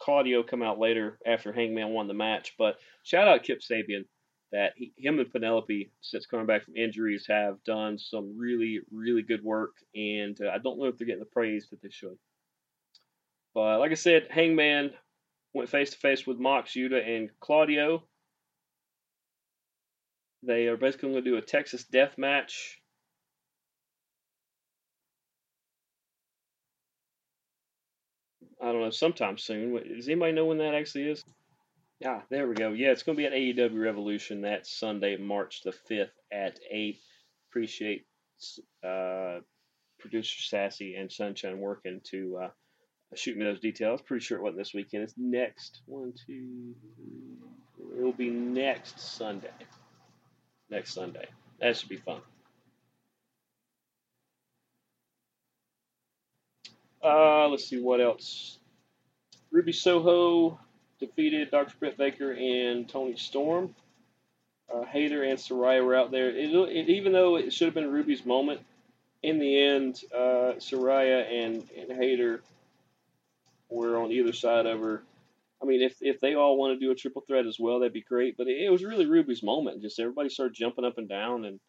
[0.00, 2.54] Claudio come out later after Hangman won the match.
[2.58, 4.04] But shout out Kip Sabian
[4.52, 9.22] that he, him and Penelope, since coming back from injuries, have done some really, really
[9.22, 12.16] good work, and uh, I don't know if they're getting the praise that they should.
[13.54, 14.90] But like I said, Hangman
[15.54, 18.04] went face to face with Mox Yuta and Claudio.
[20.42, 22.80] They are basically going to do a Texas death match.
[28.60, 29.74] I don't know, sometime soon.
[29.96, 31.24] Does anybody know when that actually is?
[32.04, 32.72] Ah, there we go.
[32.72, 36.98] Yeah, it's going to be at AEW Revolution that Sunday, March the 5th at 8.
[37.50, 38.04] Appreciate
[38.84, 39.38] uh,
[39.98, 42.48] producer Sassy and Sunshine working to uh,
[43.14, 44.02] shoot me those details.
[44.02, 45.04] Pretty sure it wasn't this weekend.
[45.04, 45.80] It's next.
[45.86, 46.74] One, two,
[47.76, 47.98] three.
[47.98, 49.48] It'll be next Sunday.
[50.68, 51.26] Next Sunday.
[51.60, 52.20] That should be fun.
[57.02, 58.58] Uh, let's see what else.
[59.50, 60.58] Ruby Soho
[60.98, 61.74] defeated Dr.
[61.78, 63.74] Britt Baker and Toni Storm.
[64.72, 66.28] Uh, Hayter and Saraya were out there.
[66.30, 68.60] It, it, even though it should have been Ruby's moment,
[69.22, 72.42] in the end, uh, Saraya and, and Hayter
[73.68, 75.02] were on either side of her.
[75.62, 77.92] I mean, if if they all want to do a triple threat as well, that'd
[77.92, 78.36] be great.
[78.36, 79.82] But it, it was really Ruby's moment.
[79.82, 81.60] Just everybody started jumping up and down and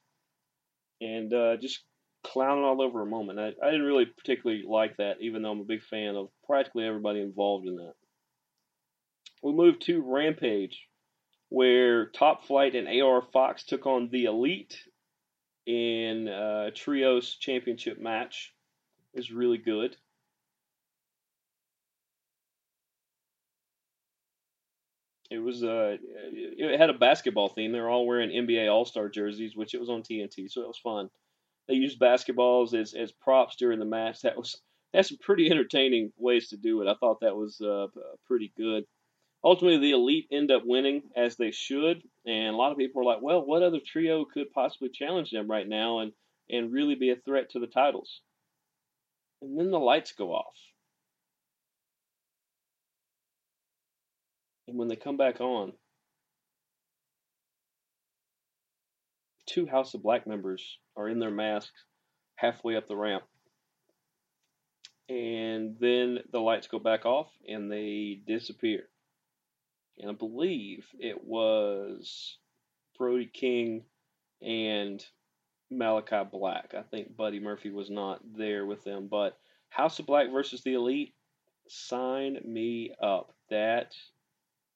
[1.00, 1.84] and uh, just
[2.24, 3.40] clowning all over a moment.
[3.40, 6.86] I, I didn't really particularly like that, even though I'm a big fan of practically
[6.86, 7.94] everybody involved in that.
[9.44, 10.88] We move to Rampage,
[11.50, 14.78] where Top Flight and AR Fox took on the Elite
[15.66, 18.54] in a trios championship match.
[19.14, 19.96] It was really good.
[25.30, 27.74] It was uh, it had a basketball theme.
[27.74, 30.68] They were all wearing NBA All Star jerseys, which it was on TNT, so it
[30.68, 31.10] was fun.
[31.68, 34.22] They used basketballs as, as props during the match.
[34.22, 34.62] That was
[34.94, 36.88] that's some pretty entertaining ways to do it.
[36.88, 37.88] I thought that was uh,
[38.26, 38.86] pretty good.
[39.44, 43.06] Ultimately, the elite end up winning as they should, and a lot of people are
[43.06, 46.14] like, "Well, what other trio could possibly challenge them right now and
[46.50, 48.22] and really be a threat to the titles?"
[49.42, 50.56] And then the lights go off,
[54.68, 55.74] and when they come back on,
[59.48, 61.86] two House of Black members are in their masks
[62.36, 63.24] halfway up the ramp.
[65.10, 68.90] And then the lights go back off and they disappear.
[70.00, 72.38] And I believe it was
[72.98, 73.84] Brody King
[74.42, 75.04] and
[75.72, 76.74] Malakai Black.
[76.78, 79.38] I think Buddy Murphy was not there with them, but
[79.70, 81.14] House of Black versus the Elite.
[81.68, 83.34] Sign me up.
[83.50, 83.94] That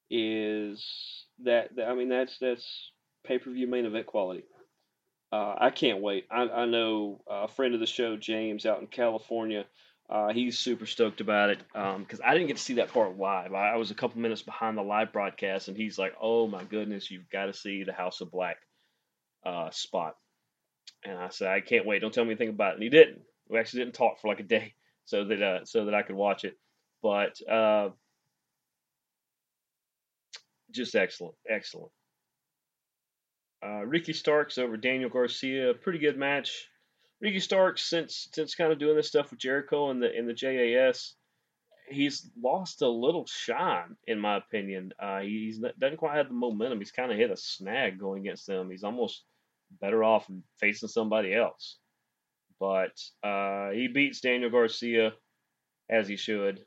[0.10, 1.70] is that.
[1.86, 2.92] I mean, that's that's
[3.24, 4.44] pay per view main event quality.
[5.32, 6.26] Uh, I can't wait.
[6.30, 9.66] I, I know a friend of the show, James, out in California.
[10.12, 13.18] Uh, he's super stoked about it because um, I didn't get to see that part
[13.18, 13.54] live.
[13.54, 16.66] I, I, was a couple minutes behind the live broadcast, and he's like, "Oh my
[16.66, 18.58] goodness, you've got to see the House of Black
[19.46, 20.18] uh, spot."
[21.06, 22.00] And I said, "I can't wait.
[22.00, 23.22] Don't tell me anything about it." And he didn't.
[23.48, 24.74] We actually didn't talk for like a day
[25.06, 26.58] so that uh, so that I could watch it.
[27.02, 27.92] But uh,
[30.72, 31.92] just excellent, excellent.
[33.66, 36.68] Uh, Ricky Starks over Daniel Garcia, pretty good match.
[37.22, 40.34] Ricky Starks, since since kind of doing this stuff with Jericho and the in the
[40.34, 41.14] JAS,
[41.88, 44.92] he's lost a little shine, in my opinion.
[45.00, 46.80] Uh, he's doesn't quite have the momentum.
[46.80, 48.72] He's kind of hit a snag going against them.
[48.72, 49.24] He's almost
[49.80, 50.28] better off
[50.60, 51.78] facing somebody else.
[52.60, 55.14] But uh, he beats Daniel Garcia
[55.90, 56.66] as he should,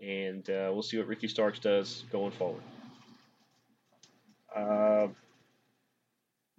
[0.00, 2.62] and uh, we'll see what Ricky Starks does going forward.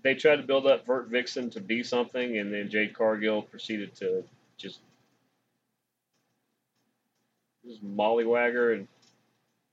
[0.07, 4.23] They tried to build up Vertvixen to be something, and then Jade Cargill proceeded to
[4.57, 4.79] just
[7.67, 8.87] just mollywagger, and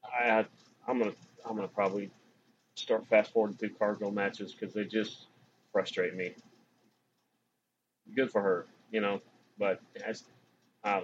[0.03, 0.45] I
[0.89, 1.13] I'm gonna
[1.49, 2.11] I'm gonna probably
[2.75, 5.27] start fast forwarding through Cargill matches because they just
[5.71, 6.33] frustrate me.
[8.17, 9.23] Good for her, you know,
[9.57, 10.25] but as
[10.83, 10.97] I.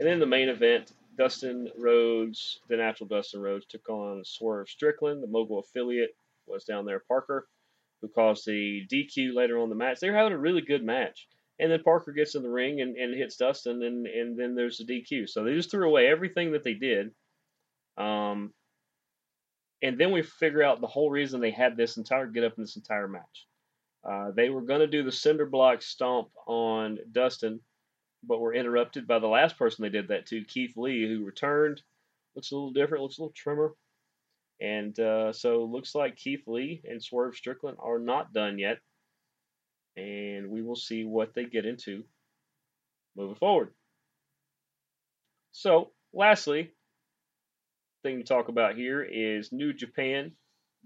[0.00, 5.22] And then the main event, Dustin Rhodes, the natural Dustin Rhodes, took on Swerve Strickland,
[5.22, 6.16] the mogul affiliate,
[6.46, 7.00] was down there.
[7.00, 7.46] Parker
[8.02, 10.00] who caused the DQ later on the match.
[10.00, 11.28] They were having a really good match.
[11.58, 14.78] And then Parker gets in the ring and, and hits Dustin, and, and then there's
[14.78, 15.28] the DQ.
[15.28, 17.12] So they just threw away everything that they did.
[17.96, 18.52] Um,
[19.82, 22.64] and then we figure out the whole reason they had this entire get up in
[22.64, 23.46] this entire match.
[24.08, 27.60] Uh, they were going to do the cinder block stomp on Dustin,
[28.24, 31.82] but were interrupted by the last person they did that to, Keith Lee, who returned.
[32.34, 33.74] Looks a little different, looks a little trimmer.
[34.62, 38.78] And uh, so looks like Keith Lee and Swerve Strickland are not done yet.
[39.96, 42.04] And we will see what they get into
[43.16, 43.70] moving forward.
[45.50, 46.70] So, lastly,
[48.02, 50.32] thing to talk about here is New Japan.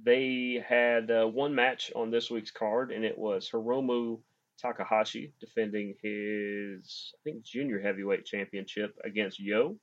[0.02, 4.20] They had uh, one match on this week's card, and it was Hiromu
[4.58, 9.76] Takahashi defending his, I think, junior heavyweight championship against Yo.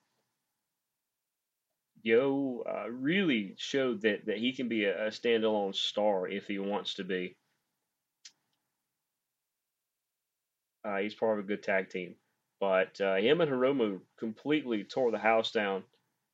[2.04, 6.60] Yo uh, really showed that, that he can be a, a standalone star if he
[6.60, 7.36] wants to be.
[10.86, 12.16] Uh, he's part of a good tag team.
[12.60, 15.84] But uh, him and Hiromu completely tore the house down.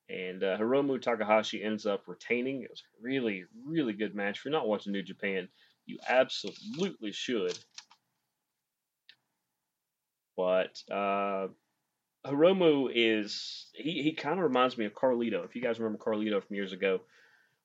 [0.09, 2.63] And uh, Hiromu Takahashi ends up retaining.
[2.63, 4.39] It was a really, really good match.
[4.39, 5.47] If you're not watching New Japan,
[5.85, 7.57] you absolutely should.
[10.35, 11.49] But uh,
[12.25, 15.45] Hiromu is he, he kind of reminds me of Carlito.
[15.45, 16.99] If you guys remember Carlito from years ago,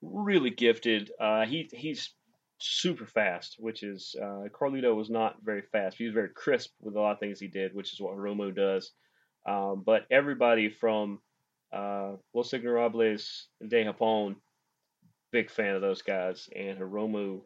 [0.02, 1.10] really gifted.
[1.20, 2.10] Uh, he he's
[2.58, 5.96] super fast, which is uh, Carlito was not very fast.
[5.96, 8.54] He was very crisp with a lot of things he did, which is what Hiromu
[8.54, 8.92] does.
[9.46, 11.20] Um, but everybody from
[11.72, 14.36] uh, Los Ingobernables De Japón,
[15.32, 17.42] big fan of those guys, and Hiromu,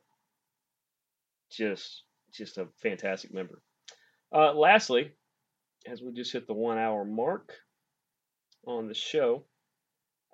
[1.51, 2.03] just
[2.33, 3.63] just a fantastic member.
[4.33, 5.13] Uh, lastly,
[5.91, 7.53] as we just hit the one hour mark
[8.67, 9.45] on the show.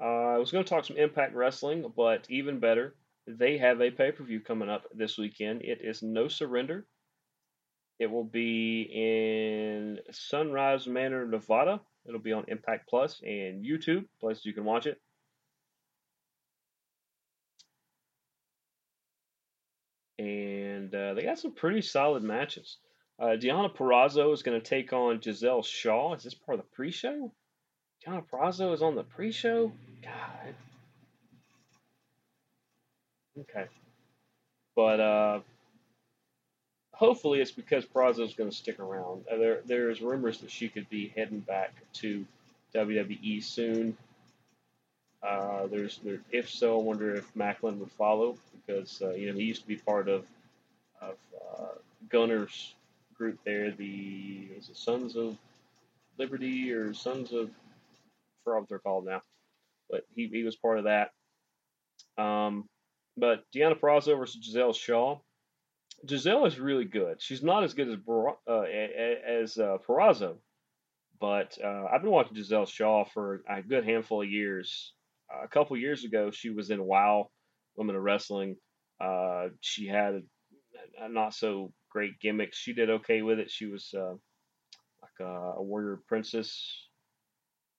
[0.00, 2.96] Uh, I was going to talk some Impact Wrestling, but even better,
[3.26, 5.62] they have a pay per view coming up this weekend.
[5.62, 6.86] It is No Surrender.
[8.00, 11.80] It will be in Sunrise Manor, Nevada.
[12.06, 15.00] It'll be on Impact Plus and YouTube, places you can watch it.
[20.18, 22.78] And uh, they got some pretty solid matches.
[23.18, 26.14] Uh, Deonna Purrazzo is going to take on Giselle Shaw.
[26.14, 27.32] Is this part of the pre-show?
[28.06, 29.72] Deonna Purrazzo is on the pre-show.
[30.02, 30.54] God.
[33.40, 33.66] Okay.
[34.74, 35.40] But uh,
[36.92, 39.24] hopefully it's because Purrazzo is going to stick around.
[39.30, 42.24] Uh, there, there's rumors that she could be heading back to
[42.74, 43.96] WWE soon.
[45.22, 48.36] Uh, there's, there, if so, I wonder if Maclin would follow
[48.66, 50.26] because uh, you know he used to be part of
[51.00, 51.16] of
[51.58, 51.66] uh,
[52.10, 52.74] Gunner's
[53.16, 55.36] group there, the is it Sons of
[56.18, 59.22] Liberty or Sons of I forgot what they're called now.
[59.90, 61.10] But he, he was part of that.
[62.22, 62.68] Um,
[63.16, 65.18] but Deonna Purrazzo versus Giselle Shaw.
[66.08, 67.22] Giselle is really good.
[67.22, 67.98] She's not as good as
[68.48, 69.78] uh, as uh,
[71.20, 74.92] but uh, I've been watching Giselle Shaw for a good handful of years.
[75.32, 77.30] Uh, a couple years ago, she was in WoW
[77.76, 78.56] Women of Wrestling.
[79.00, 80.22] Uh, she had
[81.02, 82.58] uh, not so great gimmicks.
[82.58, 83.50] She did okay with it.
[83.50, 84.14] She was uh,
[85.00, 86.88] like a, a, warrior princess,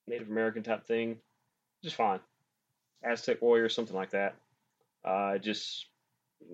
[0.07, 1.17] Native American type thing,
[1.83, 2.21] just fine.
[3.03, 4.35] Aztec warrior, something like that.
[5.03, 5.85] Uh, just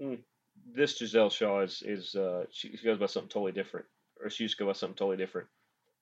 [0.01, 0.17] mm,
[0.73, 3.85] this Giselle Shaw is is uh, she, she, goes by something totally different,
[4.21, 5.47] or she used to go by something totally different.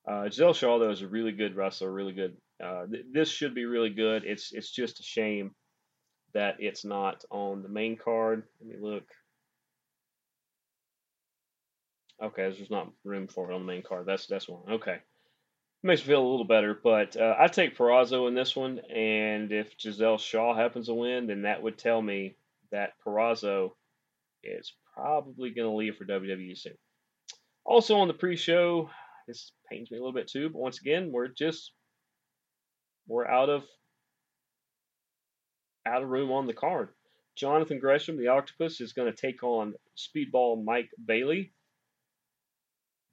[0.08, 2.36] Uh, Giselle Shaw though is a really good wrestler, really good.
[2.62, 4.24] Uh, th- this should be really good.
[4.24, 5.54] It's it's just a shame
[6.32, 8.44] that it's not on the main card.
[8.60, 9.04] Let me look.
[12.22, 14.06] Okay, there's not room for it on the main card.
[14.06, 14.74] That's that's one.
[14.74, 14.98] Okay,
[15.82, 16.78] makes me feel a little better.
[16.82, 21.26] But uh, I take Purrazzo in this one, and if Giselle Shaw happens to win,
[21.26, 22.36] then that would tell me
[22.70, 23.70] that Purrazzo
[24.44, 26.76] is probably going to leave for WWE soon.
[27.64, 28.90] Also on the pre-show,
[29.26, 31.72] this pains me a little bit too, but once again, we're just
[33.06, 33.64] we're out of
[35.86, 36.90] out of room on the card.
[37.36, 41.52] Jonathan Gresham, the Octopus, is going to take on Speedball Mike Bailey.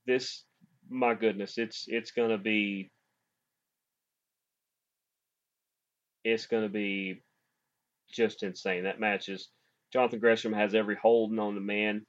[0.08, 0.44] This,
[0.90, 2.90] my goodness, it's it's going to be
[6.24, 7.22] it's to be
[8.12, 8.84] just insane.
[8.84, 9.50] That match is
[9.94, 12.06] Jonathan Gresham has every hold known to man,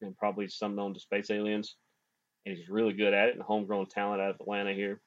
[0.00, 1.76] and probably some known to space aliens,
[2.44, 3.34] and he's really good at it.
[3.34, 5.00] And homegrown talent out of Atlanta here.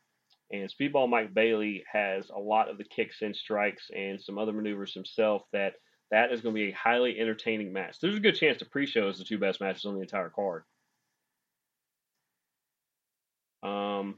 [0.52, 4.52] And Speedball Mike Bailey has a lot of the kicks and strikes and some other
[4.52, 5.74] maneuvers himself that
[6.12, 7.98] that is going to be a highly entertaining match.
[8.02, 10.64] There's a good chance the pre-show is the two best matches on the entire card.
[13.64, 14.18] Um,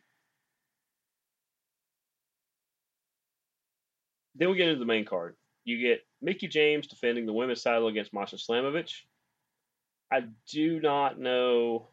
[4.36, 5.36] then we get into the main card.
[5.64, 8.94] You get Mickie James defending the women's title against Masha Slamovich.
[10.12, 11.88] I do not know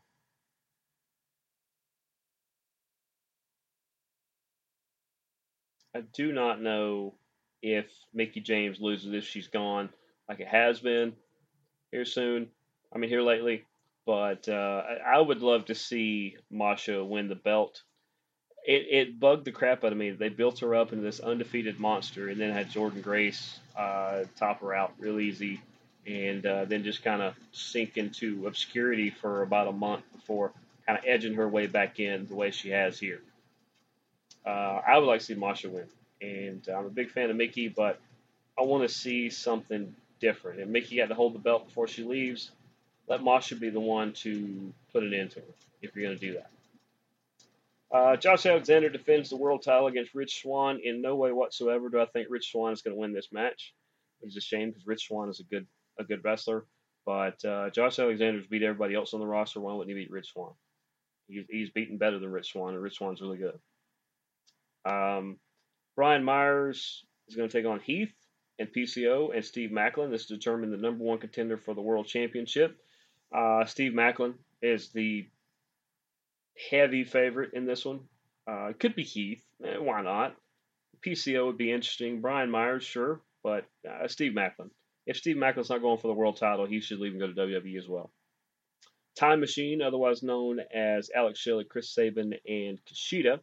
[5.99, 7.14] I do not know
[7.61, 9.88] if Mickie James loses if she's gone,
[10.28, 11.12] like it has been
[11.90, 12.49] here soon.
[12.94, 13.64] I mean, here lately.
[14.09, 17.83] But uh, I, would love to see Masha win the belt.
[18.67, 20.13] It, it bugged the crap out of me.
[20.13, 24.63] They built her up into this undefeated monster and then had Jordynne Grace uh, top
[24.63, 25.61] her out real easy
[26.07, 30.53] and uh, then just kind of sink into obscurity for about a month before
[30.87, 33.21] kind of edging her way back in the way she has here.
[34.47, 35.85] Uh, I would like to see Masha win,
[36.23, 38.01] and I'm a big fan of Mickie, but
[38.59, 40.61] I want to see something different.
[40.61, 42.53] And Mickie got to hold the belt before she leaves.
[43.09, 45.47] Let Masha be the one to put it into her
[45.81, 46.51] if you're going to do that.
[47.91, 50.81] Uh, Josh Alexander defends the world title against Rich Swann.
[50.83, 53.75] In no way whatsoever do I think Rich Swann is going to win this match.
[54.21, 55.67] It's a shame because Rich Swann is a good
[55.99, 56.65] a good wrestler,
[57.07, 59.61] but uh, Josh Alexander's beat everybody else on the roster.
[59.61, 60.53] Why wouldn't he beat Rich Swann?
[61.29, 63.59] He's, he's beaten better than Rich Swann, and Rich Swann's really good.
[64.85, 65.39] Um,
[65.97, 68.13] Brian Myers is going to take on Heath
[68.59, 70.11] and PCO and Steve Maclin.
[70.11, 72.79] This determine the number one contender for the world championship.
[73.35, 75.26] Uh, Steve Maclin is the
[76.70, 78.01] heavy favorite in this one.
[78.47, 79.43] Uh, could be Heath.
[79.64, 80.35] Eh, why not?
[81.07, 82.20] PCO would be interesting.
[82.20, 84.70] Brian Myers, sure, but uh, Steve Maclin.
[85.07, 87.33] If Steve Maclin's not going for the world title, he should leave and go to
[87.33, 88.11] WWE as well.
[89.17, 93.41] Time Machine, otherwise known as Alex Shelley, Chris Sabin, and Kushida,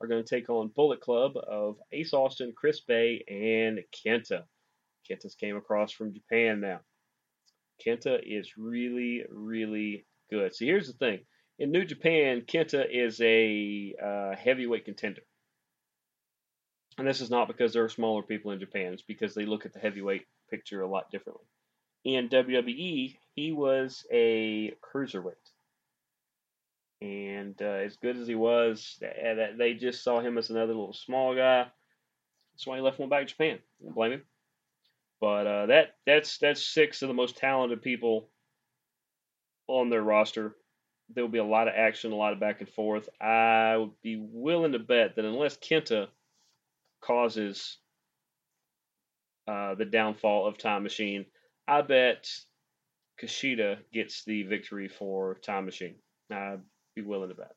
[0.00, 4.44] are going to take on Bullet Club of Ace Austin, Chris Bey, and Kenta.
[5.08, 6.80] Kenta's came across from Japan now.
[7.84, 10.54] Kenta is really, really good.
[10.54, 11.20] So here's the thing.
[11.58, 15.22] In New Japan, Kenta is a uh, heavyweight contender.
[16.98, 18.92] And this is not because there are smaller people in Japan.
[18.92, 21.44] It's because they look at the heavyweight picture a lot differently.
[22.04, 25.32] In WWE, he was a cruiserweight.
[27.02, 31.34] And uh, as good as he was, they just saw him as another little small
[31.34, 31.66] guy.
[32.52, 33.58] That's why he left one back to Japan.
[33.82, 34.22] Don't blame him.
[35.20, 38.28] But uh, that that's that's six of the most talented people
[39.68, 40.56] on their roster.
[41.14, 43.08] There will be a lot of action, a lot of back and forth.
[43.20, 46.08] I would be willing to bet that unless Kenta
[47.00, 47.78] causes
[49.48, 51.26] uh, the downfall of Time Machine,
[51.66, 52.28] I bet
[53.20, 55.96] Kushida gets the victory for Time Machine.
[56.32, 56.60] I'd
[56.94, 57.54] be willing to bet.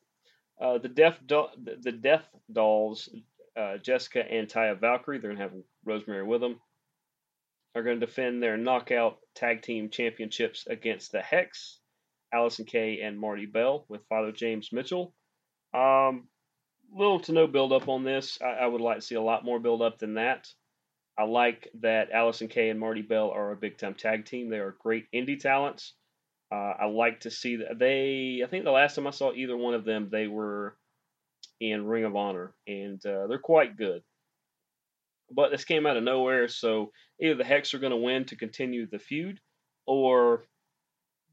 [0.60, 1.48] Uh, the Death Do-
[1.82, 3.08] the Death Dollz,
[3.56, 5.54] uh, Jessicka and Taya Valkyrie, they're gonna have
[5.84, 6.60] Rosemary with them.
[7.74, 11.80] Are going to defend their knockout tag team championships against the Hex,
[12.32, 15.12] Allysin Kay and Marti Belle with Father James Mitchell.
[15.74, 16.28] Um,
[16.94, 18.38] little to no build up on this.
[18.40, 20.46] I, I would like to see a lot more build up than that.
[21.18, 24.50] I like that Allysin Kay and Marti Belle are a big time tag team.
[24.50, 25.94] They are great indie talents.
[26.52, 28.42] Uh, I like to see that they.
[28.44, 30.76] I think the last time I saw either one of them, they were
[31.60, 34.02] in Ring of Honor, and uh, they're quite good.
[35.34, 38.36] But this came out of nowhere, so either the Hex are going to win to
[38.36, 39.40] continue the feud,
[39.86, 40.44] or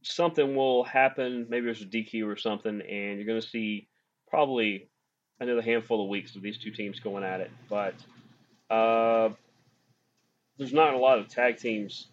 [0.02, 1.46] something will happen.
[1.50, 3.88] Maybe there's a DQ or something, and you're going to see
[4.28, 4.90] probably
[5.40, 7.52] another handful of weeks of these two teams going at it.
[7.70, 7.96] But
[8.70, 9.30] uh,
[10.58, 12.08] there's not a lot of tag teams,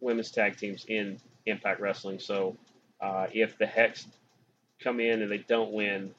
[0.00, 2.18] women's tag teams in Impact Wrestling.
[2.18, 2.56] So
[3.00, 4.06] uh, if the Hex
[4.82, 6.14] come in and they don't win,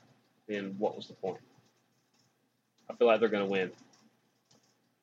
[0.48, 1.40] then what was the point?
[2.90, 3.72] I feel like they're going to win.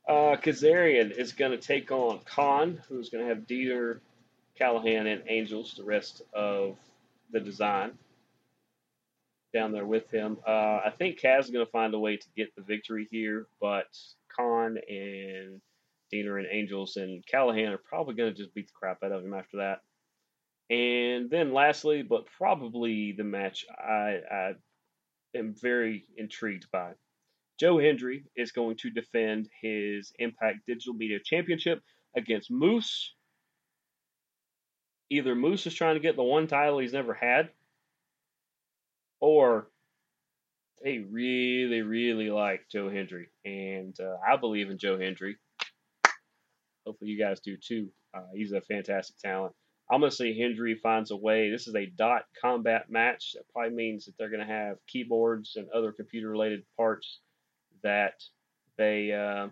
[0.08, 4.00] Uh, Kazarian is going to take on Khan, who's going to have Dieter,
[4.58, 6.76] Callahan, and Angels, the rest of
[7.30, 7.92] the design
[9.52, 10.38] down there with him.
[10.46, 13.46] Uh, I think Kaz is going to find a way to get the victory here,
[13.60, 13.86] but
[14.34, 15.60] Khan and
[16.12, 19.24] Dieter and Angels and Callahan are probably going to just beat the crap out of
[19.24, 19.80] him after that.
[20.70, 24.54] And then lastly, but probably the match I, I
[25.34, 26.92] am very intrigued by.
[27.58, 31.80] Joe Hendry is going to defend his Impact Digital Media Championship
[32.16, 33.14] against Moose.
[35.10, 37.50] Either Moose is trying to get the one title he's never had,
[39.20, 39.68] or
[40.82, 43.28] they really, really like Joe Hendry.
[43.44, 45.36] And uh, I believe in Joe Hendry.
[46.86, 47.90] Hopefully, you guys do too.
[48.14, 49.54] Uh, he's a fantastic talent.
[49.90, 51.50] I'm going to say Hendry finds a way.
[51.50, 53.34] This is a dot combat match.
[53.34, 57.20] That probably means that they're going to have keyboards and other computer related parts
[57.82, 58.14] that
[58.78, 59.48] they uh,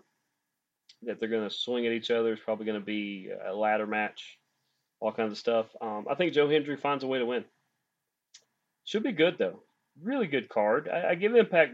[1.03, 2.33] that they're going to swing at each other.
[2.33, 4.37] It's probably going to be a ladder match,
[4.99, 5.67] all kinds of stuff.
[5.81, 7.45] Um, I think Joe Hendry finds a way to win.
[8.83, 9.63] Should be good though.
[10.01, 10.89] Really good card.
[10.89, 11.73] I, I give Impact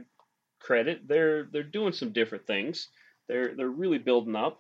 [0.60, 1.08] credit.
[1.08, 2.90] They're they're doing some different things.
[3.28, 4.60] They're they're really building up,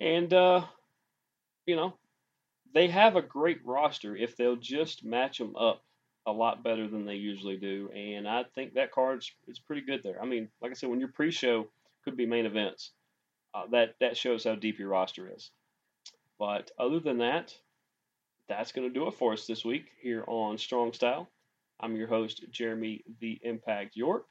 [0.00, 0.64] and uh,
[1.66, 1.94] you know
[2.74, 5.82] they have a great roster if they'll just match them up
[6.26, 7.90] a lot better than they usually do.
[7.94, 10.20] And I think that card is pretty good there.
[10.20, 11.68] I mean, like I said, when your pre-show
[12.04, 12.92] could be main events,
[13.54, 15.50] uh, that that shows how deep your roster is.
[16.38, 17.54] But other than that,
[18.48, 21.28] that's going to do it for us this week here on Strong Style.
[21.80, 24.26] I'm your host, Jeremy the Impact York.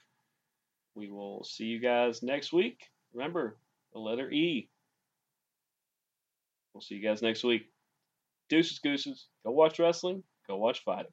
[0.95, 2.89] We will see you guys next week.
[3.13, 3.57] Remember,
[3.93, 4.69] the letter E.
[6.73, 7.69] We'll see you guys next week.
[8.49, 9.27] Deuces, gooses.
[9.45, 10.23] Go watch wrestling.
[10.47, 11.11] Go watch fighting.